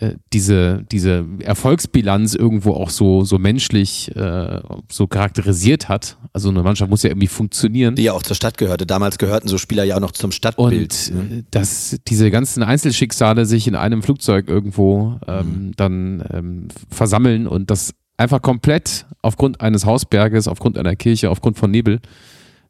[0.00, 6.16] äh, diese, diese Erfolgsbilanz irgendwo auch so, so menschlich äh, so charakterisiert hat.
[6.32, 7.94] Also eine Mannschaft muss ja irgendwie funktionieren.
[7.94, 8.86] die ja auch zur Stadt gehörte.
[8.86, 11.12] Damals gehörten so Spieler ja auch noch zum Stadtbild.
[11.14, 17.46] Und äh, dass diese ganzen Einzelschicksale sich in einem Flugzeug irgendwo ähm, dann ähm, versammeln
[17.46, 22.00] und das einfach komplett aufgrund eines Hausberges, aufgrund einer Kirche, aufgrund von Nebel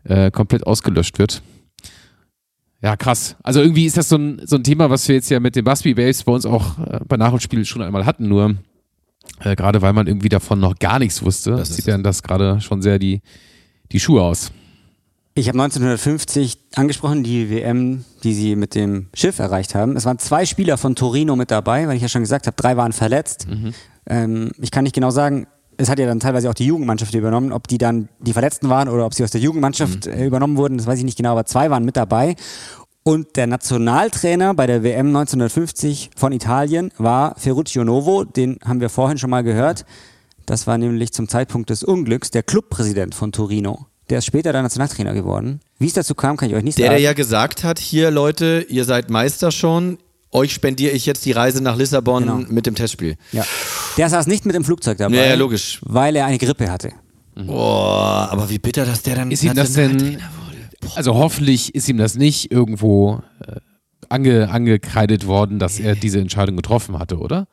[0.04, 1.42] äh, komplett ausgelöscht wird.
[2.82, 3.36] Ja, krass.
[3.42, 5.64] Also irgendwie ist das so ein, so ein Thema, was wir jetzt ja mit den
[5.64, 8.56] Busby Babes bei uns auch äh, bei Nachholspiel schon einmal hatten, nur
[9.40, 12.22] äh, gerade weil man irgendwie davon noch gar nichts wusste, Das ist zieht dann das
[12.22, 13.22] gerade schon sehr die,
[13.90, 14.52] die Schuhe aus.
[15.36, 19.96] Ich habe 1950 angesprochen, die WM, die sie mit dem Schiff erreicht haben.
[19.96, 22.76] Es waren zwei Spieler von Torino mit dabei, weil ich ja schon gesagt habe, drei
[22.76, 23.48] waren verletzt.
[24.06, 27.52] Ähm, ich kann nicht genau sagen, es hat ja dann teilweise auch die Jugendmannschaft übernommen,
[27.52, 30.78] ob die dann die Verletzten waren oder ob sie aus der Jugendmannschaft äh, übernommen wurden,
[30.78, 32.36] das weiß ich nicht genau, aber zwei waren mit dabei.
[33.02, 38.88] Und der Nationaltrainer bei der WM 1950 von Italien war Ferruccio Novo, den haben wir
[38.88, 39.84] vorhin schon mal gehört.
[40.46, 43.86] Das war nämlich zum Zeitpunkt des Unglücks der Clubpräsident von Torino.
[44.10, 45.60] Der ist später der Nationaltrainer geworden.
[45.78, 46.94] Wie es dazu kam, kann ich euch nicht Der, sagen.
[46.96, 49.98] der ja gesagt hat, hier Leute, ihr seid Meister schon,
[50.34, 52.36] euch spendiere ich jetzt die Reise nach Lissabon Genau.
[52.48, 53.16] mit dem Testspiel.
[53.32, 53.44] ja.
[53.96, 55.16] der saß nicht mit dem Flugzeug dabei.
[55.16, 55.80] Ja, ja, logisch.
[55.82, 56.90] Weil er eine Grippe hatte.
[57.36, 60.18] Boah, aber wie bitter, dass der dann Ist ihm das denn,
[60.94, 63.56] also hoffentlich ist ihm das nicht irgendwo äh,
[64.08, 67.46] ange, angekreidet worden, dass er diese Entscheidung getroffen hatte, oder?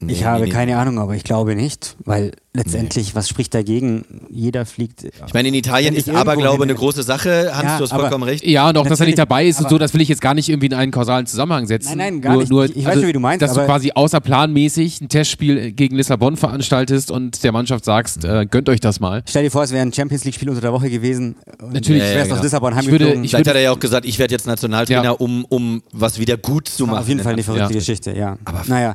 [0.00, 0.52] Ich Nee, habe nee, nee.
[0.52, 4.04] keine Ahnung, aber ich glaube nicht, weil letztendlich, was spricht dagegen?
[4.30, 5.02] Jeder fliegt.
[5.02, 7.50] Ich meine, in Italien ist ich Aberglaube eine große Sache.
[7.52, 8.44] Hans, Ja, du hast aber- vollkommen recht.
[8.46, 10.34] Ja, und auch, dass er nicht dabei ist und so, das will ich jetzt gar
[10.34, 11.98] nicht irgendwie in einen kausalen Zusammenhang setzen.
[11.98, 12.50] Nein, nein, gar nur, nicht.
[12.50, 15.96] Nur, Ich- ich weiß schon, wie du meinst, Dass du quasi außerplanmäßig ein Testspiel gegen
[15.96, 19.24] Lissabon veranstaltest und der Mannschaft sagst, äh, gönnt euch das mal.
[19.28, 21.34] Stell dir vor, es wäre ein Champions League-Spiel unter der Woche gewesen.
[21.60, 22.02] und Natürlich.
[22.04, 22.42] Du Ja, ja, aus genau.
[22.42, 25.10] Lissabon Ich würde- ich Vielleicht hat er ja auch gesagt, ich werde jetzt Nationaltrainer, Ja.
[25.10, 26.98] um, um was wieder gut zu machen.
[26.98, 27.74] Auf jeden Fall eine verrückte.
[27.74, 28.38] Geschichte, ja.
[28.44, 28.94] Aber- naja.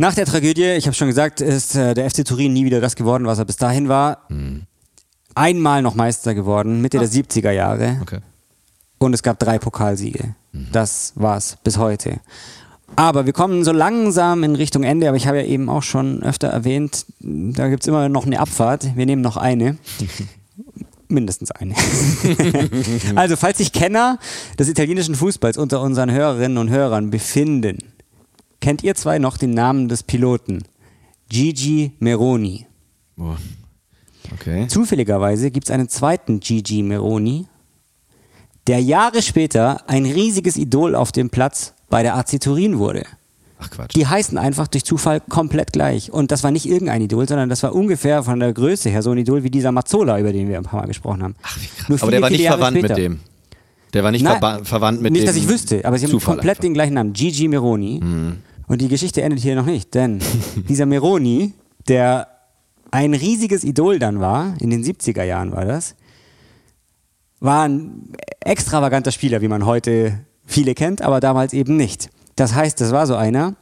[0.00, 2.96] Nach der Tragödie, ich habe schon gesagt, ist äh, der FC Turin nie wieder das
[2.96, 4.26] geworden, was er bis dahin war.
[5.34, 7.98] Einmal noch Meister geworden, Mitte der 70er Jahre.
[8.00, 8.20] Okay.
[8.96, 10.34] Und es gab drei Pokalsiege.
[10.72, 12.20] Das war's bis heute.
[12.96, 16.22] Aber wir kommen so langsam in Richtung Ende, aber ich habe ja eben auch schon
[16.22, 18.96] öfter erwähnt, da gibt's immer noch eine Abfahrt.
[18.96, 19.76] Wir nehmen noch eine.
[21.08, 21.74] Mindestens eine.
[23.16, 24.18] also, falls sich Kenner
[24.58, 27.80] des italienischen Fußballs unter unseren Hörerinnen und Hörern befinden,
[28.60, 30.64] kennt ihr zwei noch den Namen des Piloten?
[31.28, 32.66] Gigi Meroni.
[33.16, 33.36] Boah.
[34.34, 34.66] Okay.
[34.68, 37.46] Zufälligerweise gibt es einen zweiten Gigi Meroni,
[38.66, 43.04] der Jahre später ein riesiges Idol auf dem Platz bei der AC Turin wurde.
[43.58, 43.94] Ach Quatsch.
[43.94, 46.10] Die heißen einfach durch Zufall komplett gleich.
[46.12, 49.10] Und das war nicht irgendein Idol, sondern das war ungefähr von der Größe her so
[49.10, 51.34] ein Idol wie dieser Mazzola, über den wir ein paar Mal gesprochen haben.
[51.42, 52.02] Ach, wie krass.
[52.02, 52.94] Aber der war nicht Jahre verwandt später.
[52.94, 53.20] mit dem.
[53.92, 55.26] Der war nicht verba verwandt mit nicht, dem.
[55.26, 56.62] dass ich wüsste, aber sie haben Zufall komplett einfach.
[56.62, 58.00] den gleichen Namen, Gigi Meroni.
[58.02, 58.36] Mhm.
[58.70, 60.20] Und die Geschichte endet hier noch nicht, denn
[60.68, 61.54] dieser Meroni,
[61.88, 62.28] der
[62.92, 65.96] ein riesiges Idol dann war, in den 70er Jahren war das,
[67.40, 72.10] war ein extravaganter Spieler, wie man heute viele kennt, aber damals eben nicht.
[72.36, 73.56] Das heißt, das war so einer,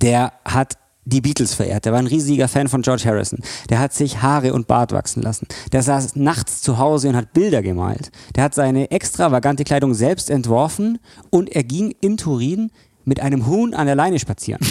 [0.00, 1.84] der hat die Beatles verehrt.
[1.84, 3.40] Der war ein riesiger Fan von George Harrison.
[3.68, 5.48] Der hat sich Haare und Bart wachsen lassen.
[5.72, 8.12] Der saß nachts zu Hause und hat Bilder gemalt.
[8.36, 12.70] Der hat seine extravagante Kleidung selbst entworfen und er ging in Turin
[13.10, 14.64] mit einem Huhn an der Leine spazieren.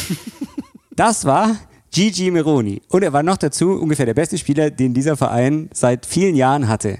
[0.95, 1.55] Das war
[1.93, 2.81] Gigi Meroni.
[2.89, 6.67] Und er war noch dazu ungefähr der beste Spieler, den dieser Verein seit vielen Jahren
[6.67, 6.97] hatte.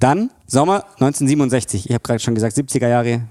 [0.00, 1.86] Dann Sommer 1967.
[1.86, 3.22] Ich habe gerade schon gesagt, 70er Jahre,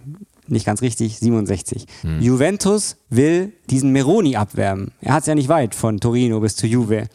[0.48, 1.86] nicht ganz richtig, 67.
[2.20, 4.92] Juventus will diesen Meroni abwerben.
[5.02, 7.06] Er hat es ja nicht weit von Torino bis zu Juve.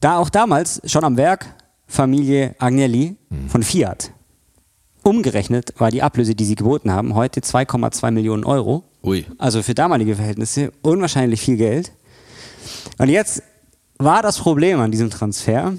[0.00, 1.54] Da auch damals schon am Werk
[1.86, 3.16] Familie Agnelli
[3.48, 4.12] von Fiat.
[5.02, 8.82] Umgerechnet war die Ablöse, die sie geboten haben, heute 2,2 Millionen Euro.
[9.02, 9.24] Ui.
[9.38, 11.92] Also für damalige Verhältnisse unwahrscheinlich viel Geld.
[12.98, 13.42] Und jetzt
[13.98, 15.74] war das Problem an diesem Transfer,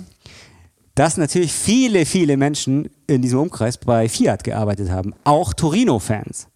[0.95, 6.47] dass natürlich viele, viele Menschen in diesem Umkreis bei Fiat gearbeitet haben, auch Torino-Fans.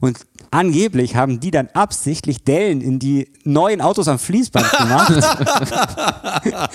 [0.00, 0.18] Und
[0.50, 5.14] angeblich haben die dann absichtlich Dellen in die neuen Autos am Fließband gemacht.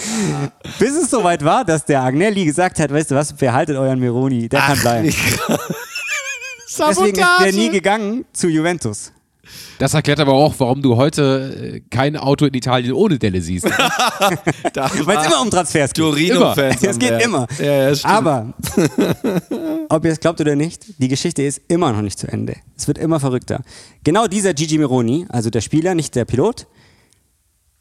[0.79, 4.47] Bis es soweit war, dass der Agnelli gesagt hat, weißt du was, behaltet euren Meroni,
[4.47, 5.13] der kann bleiben.
[6.77, 9.11] Deswegen ist der nie gegangen zu Juventus.
[9.79, 13.65] Das erklärt aber auch, warum du heute äh, kein Auto in Italien ohne Delle siehst.
[13.69, 16.03] Weil es immer um Transfers geht.
[16.03, 16.83] Torino-Fans.
[16.83, 17.47] Es geht immer.
[17.59, 17.97] Ja, ja.
[18.03, 18.53] Aber,
[19.89, 22.55] ob ihr es glaubt oder nicht, die Geschichte ist immer noch nicht zu Ende.
[22.77, 23.61] Es wird immer verrückter.
[24.03, 26.67] Genau dieser Gigi Meroni, also der Spieler, nicht der Pilot,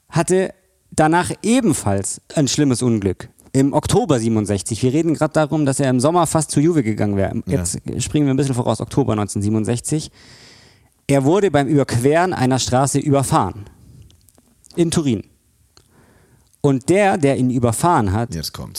[0.09, 0.55] hatte
[0.91, 3.29] danach ebenfalls ein schlimmes Unglück.
[3.53, 4.83] Im Oktober 67.
[4.83, 7.43] Wir reden gerade darum, dass er im Sommer fast zu Juve gegangen wäre.
[7.47, 10.11] Jetzt springen wir ein bisschen voraus, Oktober 1967.
[11.11, 13.65] Er wurde beim Überqueren einer Straße überfahren.
[14.77, 15.25] In Turin.
[16.61, 18.31] Und der, der ihn überfahren hat,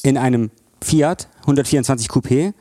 [0.03, 2.53] in einem Fiat 124 Coupé,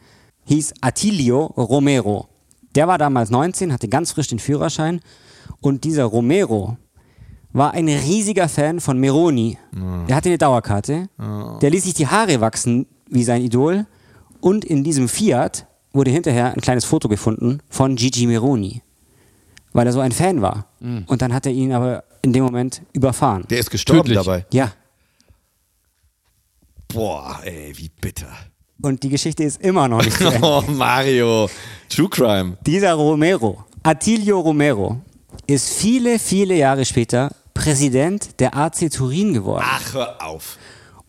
[0.44, 2.28] hieß Attilio Romero.
[2.74, 5.00] Der war damals 19, hatte ganz frisch den Führerschein
[5.60, 6.76] und dieser Romero
[7.52, 9.58] war ein riesiger Fan von Meroni.
[10.08, 11.08] Der hatte eine Dauerkarte.
[11.60, 13.86] Der ließ sich die Haare wachsen wie sein Idol
[14.40, 18.82] und in diesem Fiat wurde hinterher ein kleines Foto gefunden von Gigi Meroni,
[19.78, 20.66] weil er so ein Fan war.
[20.80, 23.44] Und dann hat er ihn aber in dem Moment überfahren.
[23.48, 24.18] Der ist gestorben Tödlich.
[24.24, 24.44] dabei.
[24.52, 24.72] Ja,
[26.88, 28.28] Boah, ey, wie bitter.
[28.82, 30.40] und die Geschichte ist immer noch nicht zu Ende.
[30.42, 31.48] Oh, Mario.
[31.88, 32.56] True Crime.
[32.66, 35.00] Dieser Romero, Attilio Romero,
[35.46, 39.64] ist viele, viele Jahre später Präsident der AC Turin geworden.
[39.66, 40.56] Ach, hör auf.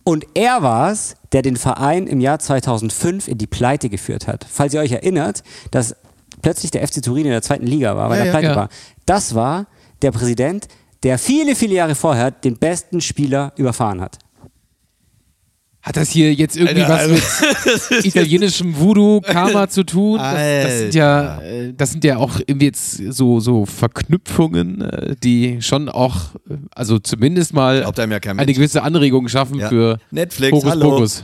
[0.04, 4.46] Und er war es, der den Verein im Jahr 2005 in die Pleite geführt hat.
[4.50, 5.96] Falls ihr euch erinnert, dass
[6.42, 8.56] plötzlich der FC Turin in der zweiten Liga war, weil Ja, er pleite ja.
[8.56, 8.70] war.
[9.06, 9.68] Das war
[10.02, 10.68] der Präsident,
[11.04, 14.18] der viele, viele Jahre vorher den besten Spieler überfahren hat.
[15.82, 20.20] Hat das hier jetzt irgendwie Alter, was mit italienischem Voodoo, Karma zu tun?
[20.20, 21.42] Das, das sind ja,
[21.76, 27.00] das sind ja auch irgendwie jetzt so, so Verknüpfungen, äh, die schon auch, äh, also
[27.00, 29.70] zumindest mal ja eine gewisse Anregung schaffen Ja.
[29.70, 30.90] für Netflix, Hokus hallo.
[30.92, 31.24] Pokus.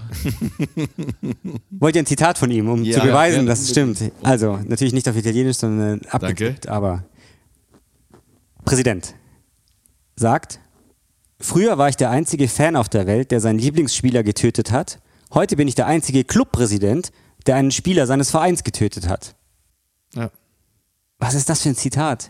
[1.72, 4.00] Wollt ihr ein Zitat von ihm, um Ja, zu beweisen, ja, dass es stimmt?
[4.24, 7.04] Also, natürlich nicht auf Italienisch, sondern abgekürzt, aber
[8.64, 9.16] Präsident.
[10.16, 10.60] sagt,
[11.46, 15.00] früher war ich der einzige Fan auf der Welt, der seinen Lieblingsspieler getötet hat.
[15.34, 17.12] Heute bin ich der einzige Clubpräsident,
[17.46, 19.36] der einen Spieler seines Vereins getötet hat.
[20.14, 20.32] Ja.
[21.20, 22.30] Was ist das für ein Zitat?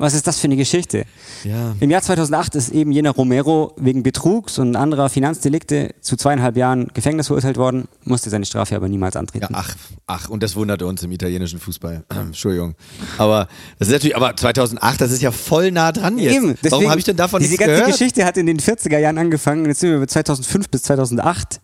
[0.00, 1.04] Was ist das für eine Geschichte?
[1.44, 1.76] Ja.
[1.78, 6.88] Im Jahr 2008 ist eben jener Romero wegen Betrugs und anderer Finanzdelikte zu zweieinhalb Jahren
[6.94, 9.48] Gefängnis verurteilt worden, musste seine Strafe aber niemals antreten.
[9.52, 12.02] Ja, ach, ach, und das wunderte uns im italienischen Fußball.
[12.08, 12.74] Entschuldigung.
[13.18, 13.46] Aber
[13.78, 16.34] das ist natürlich, aber 2008, das ist ja voll nah dran jetzt.
[16.34, 17.92] Eben, Warum deswegen- habe ich denn davon Diese nichts ganze gehört?
[17.98, 21.60] Geschichte hat in den 40er Jahren angefangen und jetzt sind wir bei 2005 bis 2008.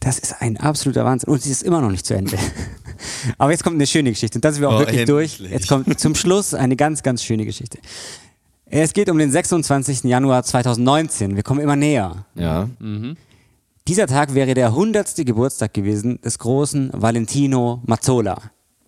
[0.00, 2.36] Das ist ein absoluter Wahnsinn und sie ist immer noch nicht zu Ende.
[3.38, 5.34] Aber jetzt kommt eine schöne Geschichte und da sind wir auch Oh, wirklich durch.
[5.34, 5.52] endlich.
[5.52, 7.78] Jetzt kommt zum Schluss eine ganz, ganz schöne Geschichte.
[8.66, 10.04] Es geht um den 26.
[10.04, 11.36] Januar 2019.
[11.36, 12.24] Wir kommen immer näher.
[12.34, 12.68] Ja.
[13.88, 15.16] Dieser Tag wäre der 100.
[15.26, 18.38] Geburtstag gewesen des großen Valentino Mazzola,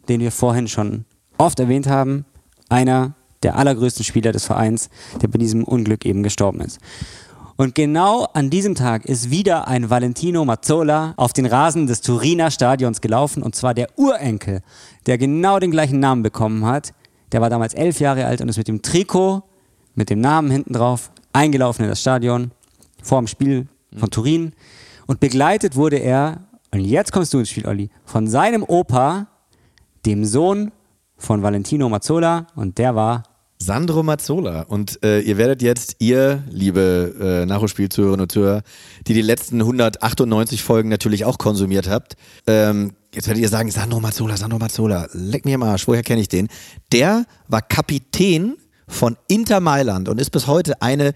[0.08, 1.04] den wir vorhin schon
[1.36, 2.24] oft erwähnt haben.
[2.68, 4.88] Einer der allergrößten Spieler des Vereins,
[5.20, 6.78] der bei diesem Unglück eben gestorben ist.
[7.62, 12.50] Und genau an diesem Tag ist wieder ein Valentino Mazzola auf den Rasen des Turiner
[12.50, 14.62] Stadions gelaufen und zwar der Urenkel,
[15.06, 16.92] der genau den gleichen Namen bekommen hat.
[17.30, 19.44] Der war damals elf Jahre alt und ist mit dem Trikot,
[19.94, 22.50] mit dem Namen hinten drauf, eingelaufen in das Stadion
[23.00, 24.54] vor dem Spiel von Turin.
[25.06, 26.40] Und begleitet wurde er,
[26.72, 29.28] und jetzt kommst du ins Spiel, Olli, von seinem Opa,
[30.04, 30.72] dem Sohn
[31.16, 32.48] von Valentino Mazzola.
[32.56, 33.22] Und der war
[33.64, 34.62] Sandro Mazzola.
[34.62, 38.62] Und äh, ihr werdet jetzt, ihr, liebe äh, Nachholspielzuhörerinnen und Zuhörer,
[39.06, 44.00] die die letzten 198 Folgen natürlich auch konsumiert habt, ähm, jetzt werdet ihr sagen, Sandro
[44.00, 46.48] Mazzola, Sandro Mazzola, leck mir am Arsch, woher kenne ich den?
[46.90, 48.56] Der war Kapitän
[48.88, 51.12] von Inter Mailand und ist bis heute eine,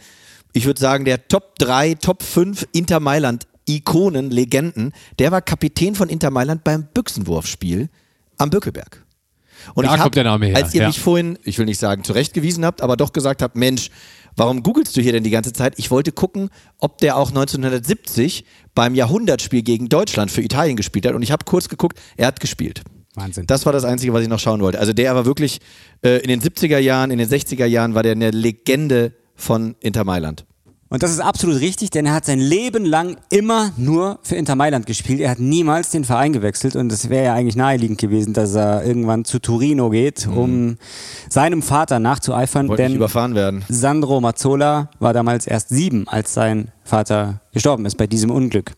[0.52, 4.92] ich würde sagen, der Top 3, Top 5 Inter Mailand Ikonen, Legenden.
[5.18, 7.88] Der war Kapitän von Inter Mailand beim Büchsenwurfspiel
[8.38, 9.05] am Bückeberg.
[9.74, 10.88] Und Da ich hab, kommt der Name her, Als ihr ja.
[10.88, 13.90] mich vorhin, ich will nicht sagen zurechtgewiesen habt, aber doch gesagt habt, Mensch,
[14.36, 15.74] warum googelst du hier denn die ganze Zeit?
[15.76, 21.14] Ich wollte gucken, ob der auch 1970 beim Jahrhundertspiel gegen Deutschland für Italien gespielt hat.
[21.14, 22.82] Und ich habe kurz geguckt, er hat gespielt.
[23.14, 23.46] Wahnsinn.
[23.46, 24.78] Das war das Einzige, was ich noch schauen wollte.
[24.78, 25.60] Also der war wirklich
[26.02, 30.04] äh, in den 70er Jahren, in den 60er Jahren war der eine Legende von Inter
[30.04, 30.44] Mailand.
[30.88, 34.54] Und das ist absolut richtig, denn er hat sein Leben lang immer nur für Inter
[34.54, 35.20] Mailand gespielt.
[35.20, 38.84] Er hat niemals den Verein gewechselt und es wäre ja eigentlich naheliegend gewesen, dass er
[38.84, 40.76] irgendwann zu Torino geht, um
[41.28, 42.68] seinem Vater nachzueifern.
[42.68, 43.64] Wollte Denn überfahren werden.
[43.68, 48.76] Sandro Mazzola war damals erst sieben, als sein Vater gestorben ist bei diesem Unglück.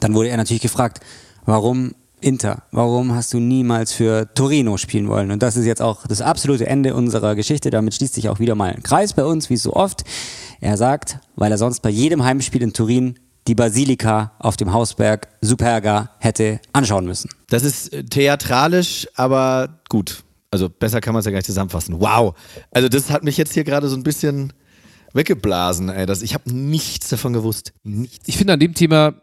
[0.00, 1.00] Dann wurde er natürlich gefragt,
[1.44, 2.62] warum Inter?
[2.70, 5.30] Warum hast du niemals für Torino spielen wollen?
[5.30, 7.70] Und das ist jetzt auch das absolute Ende unserer Geschichte.
[7.70, 10.04] Damit schließt sich auch wieder mal ein Kreis bei uns, wie so oft.
[10.60, 13.18] Er sagt, weil er sonst bei jedem Heimspiel in Turin
[13.48, 17.30] die Basilika auf dem Hausberg Superga hätte anschauen müssen.
[17.48, 20.22] Das ist äh, theatralisch, aber gut.
[20.50, 22.00] Also besser kann man es ja gar nicht zusammenfassen.
[22.00, 22.34] Wow.
[22.70, 24.52] Also das hat mich jetzt hier gerade so ein bisschen
[25.14, 25.88] weggeblasen.
[25.88, 26.06] Ey.
[26.06, 27.72] Das, ich habe nichts davon gewusst.
[27.82, 28.28] Nichts.
[28.28, 29.14] Ich finde an dem Thema,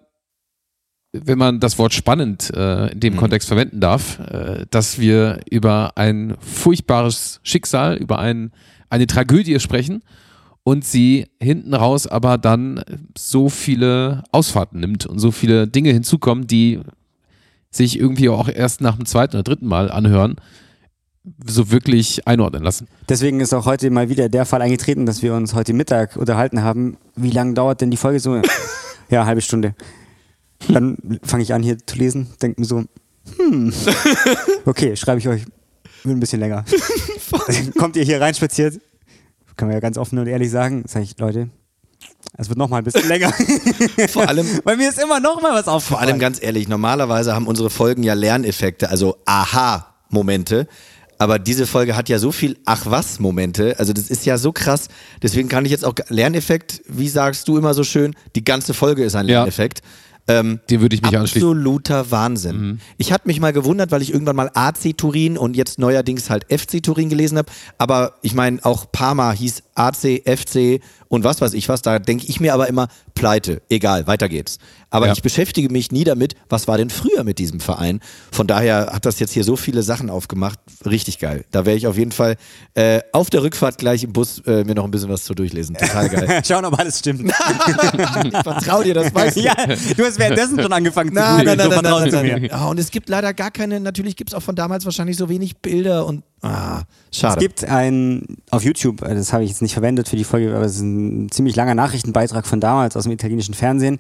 [1.13, 3.17] wenn man das Wort spannend äh, in dem Mhm.
[3.17, 8.51] Kontext verwenden darf, äh, dass wir über ein furchtbares Schicksal, über ein,
[8.89, 10.01] eine Tragödie sprechen
[10.67, 12.83] und sie hinten raus aber dann
[13.17, 16.81] so viele Ausfahrten nimmt und so viele Dinge hinzukommen, die
[17.71, 20.35] sich irgendwie auch erst nach dem zweiten oder dritten Mal anhören,
[21.45, 22.89] so wirklich einordnen lassen.
[23.07, 26.61] Deswegen ist auch heute mal wieder der Fall eingetreten, dass wir uns heute Mittag unterhalten
[26.61, 26.97] haben.
[27.15, 28.41] Wie lange dauert denn die Folge so?
[29.09, 29.73] ja, halbe Stunde.
[30.67, 32.83] Dann fange ich an hier zu lesen, denke mir so,
[33.37, 33.71] hm,
[34.65, 35.45] okay, schreibe ich euch,
[36.03, 36.65] ein bisschen länger.
[37.77, 38.81] Kommt ihr hier reinspaziert?
[39.57, 41.49] Kann man ja ganz offen und ehrlich sagen, sage ich, Leute,
[42.37, 43.33] es wird noch mal ein bisschen länger.
[44.09, 46.09] Vor allem, Bei mir ist immer noch mal was vor aufgefallen.
[46.09, 50.67] allem ganz ehrlich, normalerweise haben unsere Folgen ja Lerneffekte, also Aha-Momente.
[51.19, 53.75] Aber diese Folge hat ja so viel Ach was Momente.
[53.79, 54.87] Also das ist ja so krass.
[55.23, 59.03] Deswegen kann ich jetzt auch Lerneffekt, wie sagst du immer so schön, die ganze Folge
[59.03, 59.43] ist ein Ja.
[60.27, 61.47] Ähm, Dem würde ich mich anschließen.
[61.47, 62.57] Absoluter Wahnsinn.
[62.57, 62.79] Mhm.
[62.97, 66.45] Ich hatte mich mal gewundert, weil ich irgendwann mal AC Turin und jetzt neuerdings halt
[66.51, 67.49] FC Turin gelesen habe.
[67.77, 71.81] Aber ich meine, auch Parma hieß AC, FC und was weiß ich was.
[71.81, 74.57] Da denke ich mir aber immer, pleite, egal, weiter geht's.
[74.89, 75.13] Aber Ja.
[75.13, 77.99] ich beschäftige mich nie damit, was war denn früher mit diesem Verein.
[78.31, 80.59] Von daher hat das jetzt hier so viele Sachen aufgemacht.
[80.85, 81.43] Richtig geil.
[81.51, 82.35] Da werde ich auf jeden Fall
[82.73, 85.75] äh, auf der Rückfahrt gleich im Bus äh, mir noch ein bisschen was zu durchlesen.
[85.75, 86.41] Total geil.
[86.47, 87.21] Schauen, ob alles stimmt.
[87.29, 89.41] ich vertrau dir, das weißt du.
[89.41, 92.33] ja, du hast währenddessen schon angefangen zu Nein, googeln, nein, so nein, nein, mir.
[92.33, 92.45] nein.
[92.45, 95.29] Ja, und es gibt leider gar keine, natürlich gibt es auch von damals wahrscheinlich so
[95.29, 96.81] wenig Bilder und ah,
[97.11, 97.39] Es schade.
[97.39, 100.65] gibt ein, auf YouTube, äh, das habe ich jetzt nicht verwendet für die Folge, aber
[100.65, 103.99] es ist ein ziemlich langer Nachrichtenbeitrag von damals aus dem italienischen Fernsehen.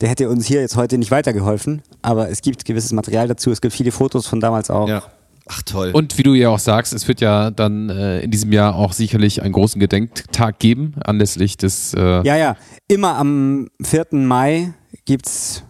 [0.00, 3.50] Der hätte uns hier jetzt heute nicht weitergeholfen, aber es gibt gewisses Material dazu.
[3.50, 4.88] Es gibt viele Fotos von damals auch.
[4.88, 5.02] ja.
[5.50, 5.92] Ach toll.
[5.94, 8.92] Und wie du ja auch sagst, es wird ja dann äh, in diesem Jahr auch
[8.92, 11.94] sicherlich einen großen Gedenktag geben, anlässlich des.
[11.94, 12.56] Äh, Ja, ja.
[12.86, 14.08] Immer am 4.
[14.12, 14.74] Mai
[15.06, 15.64] gibt's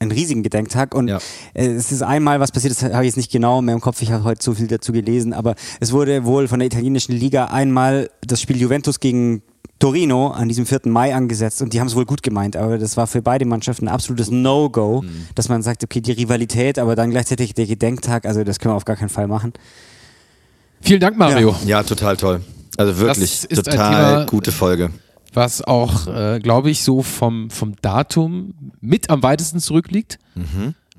[0.00, 1.18] einen riesigen Gedenktag und Ja.
[1.54, 4.00] äh, es ist einmal was passiert, das habe ich jetzt nicht genau mehr im Kopf,
[4.02, 7.46] ich habe heute so viel dazu gelesen, aber es wurde wohl von der italienischen Liga
[7.46, 9.42] einmal das Spiel Juventus gegen
[9.80, 10.80] Torino an diesem 4.
[10.86, 13.86] Mai angesetzt und die haben es wohl gut gemeint, aber das war für beide Mannschaften
[13.88, 15.26] ein absolutes No-Go, Mhm.
[15.36, 18.76] dass man sagt, okay, die Rivalität, aber dann gleichzeitig der Gedenktag, also das können wir
[18.76, 19.52] auf gar keinen Fall machen.
[20.80, 21.54] Vielen Dank, Mario.
[21.66, 22.40] ja, total toll.
[22.76, 24.90] Also wirklich total Thema- gute Folge.
[25.38, 30.18] Was auch, äh, glaube ich, so vom, vom Datum mit am weitesten zurückliegt.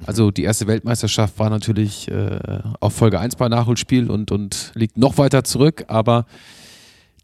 [0.05, 2.39] Also die erste Weltmeisterschaft war natürlich äh,
[2.79, 6.25] auf Folge 1 bei Nachholspiel und, und liegt noch weiter zurück, aber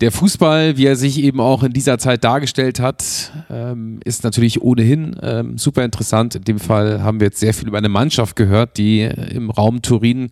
[0.01, 4.61] der Fußball, wie er sich eben auch in dieser Zeit dargestellt hat, ähm, ist natürlich
[4.61, 6.35] ohnehin ähm, super interessant.
[6.35, 9.49] In dem Fall haben wir jetzt sehr viel über eine Mannschaft gehört, die äh, im
[9.49, 10.31] Raum Turin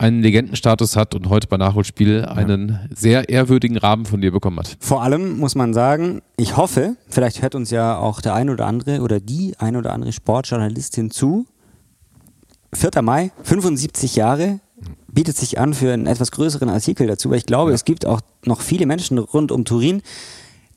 [0.00, 4.78] einen Legendenstatus hat und heute bei Nachholspiel einen sehr ehrwürdigen Rahmen von dir bekommen hat.
[4.80, 8.66] Vor allem muss man sagen, ich hoffe, vielleicht hört uns ja auch der ein oder
[8.66, 11.44] andere oder die ein oder andere Sportjournalistin zu.
[12.72, 13.02] 4.
[13.02, 14.60] Mai, 75 Jahre,
[15.12, 18.22] bietet sich an für einen etwas größeren Artikel dazu, weil ich glaube, es gibt auch
[18.46, 20.00] noch viele Menschen rund um Turin,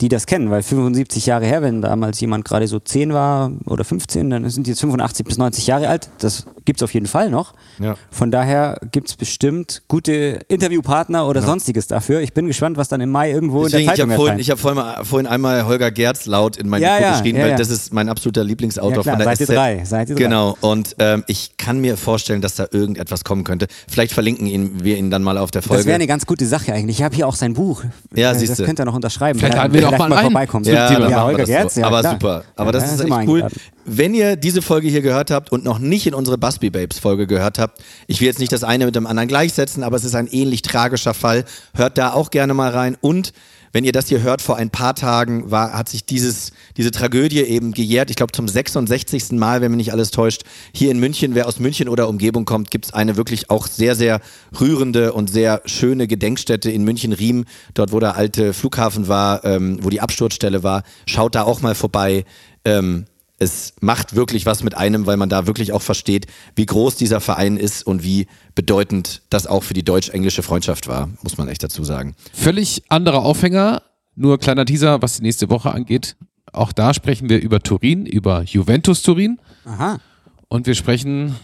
[0.03, 3.83] die das kennen, weil 75 Jahre her, wenn damals jemand gerade so 10 war oder
[3.85, 6.09] 15, dann sind die jetzt 85 bis 90 Jahre alt.
[6.19, 7.53] Das gibt es auf jeden Fall noch.
[7.79, 7.95] Ja.
[8.11, 12.19] Von daher gibt es bestimmt gute Interviewpartner oder sonstiges dafür.
[12.21, 14.39] Ich bin gespannt, was dann im Mai irgendwo Deswegen, in der ich Zeitung habe vorhin,
[14.39, 14.41] erscheint.
[14.41, 17.43] ich hab vorhin, vorhin einmal Holger Gerz laut in mein Ja, Mikro ja, geschrieben, ja,
[17.45, 17.57] weil ja.
[17.57, 19.55] das ist mein absoluter Lieblingsautor Ja, klar, von der Seite SZ.
[19.55, 20.23] drei, Seite drei.
[20.23, 23.67] Genau, und ähm, ich kann mir vorstellen, dass da irgendetwas kommen könnte.
[23.87, 25.79] Vielleicht verlinken ihn, wir ihn dann mal auf der Folge.
[25.79, 26.97] Das wäre eine ganz gute Sache eigentlich.
[26.99, 27.83] Ich habe hier auch sein Buch.
[28.13, 28.63] Ja, Äh, Das siehste.
[28.65, 29.37] könnt ihr noch unterschreiben.
[29.39, 30.23] Vielleicht er- laden wir ihn auch mal ein.
[30.23, 30.67] vorbeikommt.
[30.67, 31.81] Ja, ja, wir Holger das Gerz, so.
[31.81, 32.13] ja, aber klar.
[32.13, 32.43] super.
[32.55, 33.47] Aber Ja, das ja, ist echt cool.
[33.85, 37.27] Wenn ihr diese Folge hier gehört habt und noch nicht in unsere Busby Babes Folge
[37.27, 40.15] gehört habt, ich will jetzt nicht das eine mit dem anderen gleichsetzen, aber es ist
[40.15, 41.45] ein ähnlich tragischer Fall.
[41.73, 42.97] Hört da auch gerne mal rein.
[43.01, 43.33] Und
[43.73, 47.41] wenn ihr das hier hört, vor ein paar Tagen war, hat sich dieses, diese Tragödie
[47.41, 48.11] eben gejährt.
[48.11, 49.31] Ich glaube zum 66.
[49.31, 50.43] Mal, wenn mich nicht alles täuscht,
[50.73, 51.33] hier in München.
[51.33, 54.21] Wer aus München oder Umgebung kommt, gibt es eine wirklich auch sehr, sehr
[54.59, 59.89] rührende und sehr schöne Gedenkstätte in München-Riem, dort wo der alte Flughafen war, ähm, wo
[59.89, 60.83] die Absturzstelle war.
[61.07, 62.25] Schaut da auch mal vorbei.
[62.65, 63.05] Ähm,
[63.39, 67.19] es macht wirklich was mit einem, weil man da wirklich auch versteht, wie groß dieser
[67.19, 71.63] Verein ist und wie bedeutend das auch für die deutsch-englische Freundschaft war, muss man echt
[71.63, 72.15] dazu sagen.
[72.33, 73.81] Völlig anderer Aufhänger,
[74.15, 76.15] nur kleiner Teaser, was die nächste Woche angeht.
[76.51, 79.99] Auch da sprechen wir über Turin, über Juventus Turin Aha.
[80.47, 81.35] und wir sprechen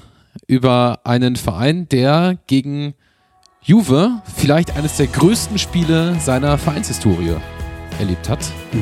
[0.47, 2.93] über einen Verein, der gegen
[3.61, 7.35] Juve vielleicht eines der größten Spiele seiner Vereinshistorie
[7.99, 8.39] erlebt hat.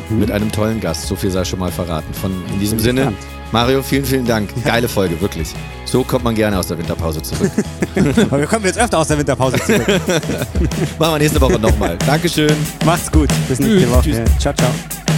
[0.09, 2.13] Mit einem tollen Gast, so viel sei schon mal verraten.
[2.13, 3.13] Von in diesem Sinne.
[3.51, 4.49] Mario, vielen, vielen Dank.
[4.63, 5.53] Geile Folge, wirklich.
[5.86, 7.51] So kommt man gerne aus der Winterpause zurück.
[8.30, 9.88] Aber wir kommen jetzt öfter aus der Winterpause zurück.
[10.99, 11.97] Machen wir nächste Woche nochmal.
[12.05, 12.53] Dankeschön.
[12.86, 13.30] Macht's gut.
[13.47, 14.18] Bis nächste Tschüss.
[14.18, 14.26] Woche.
[14.38, 15.16] Ciao, ciao.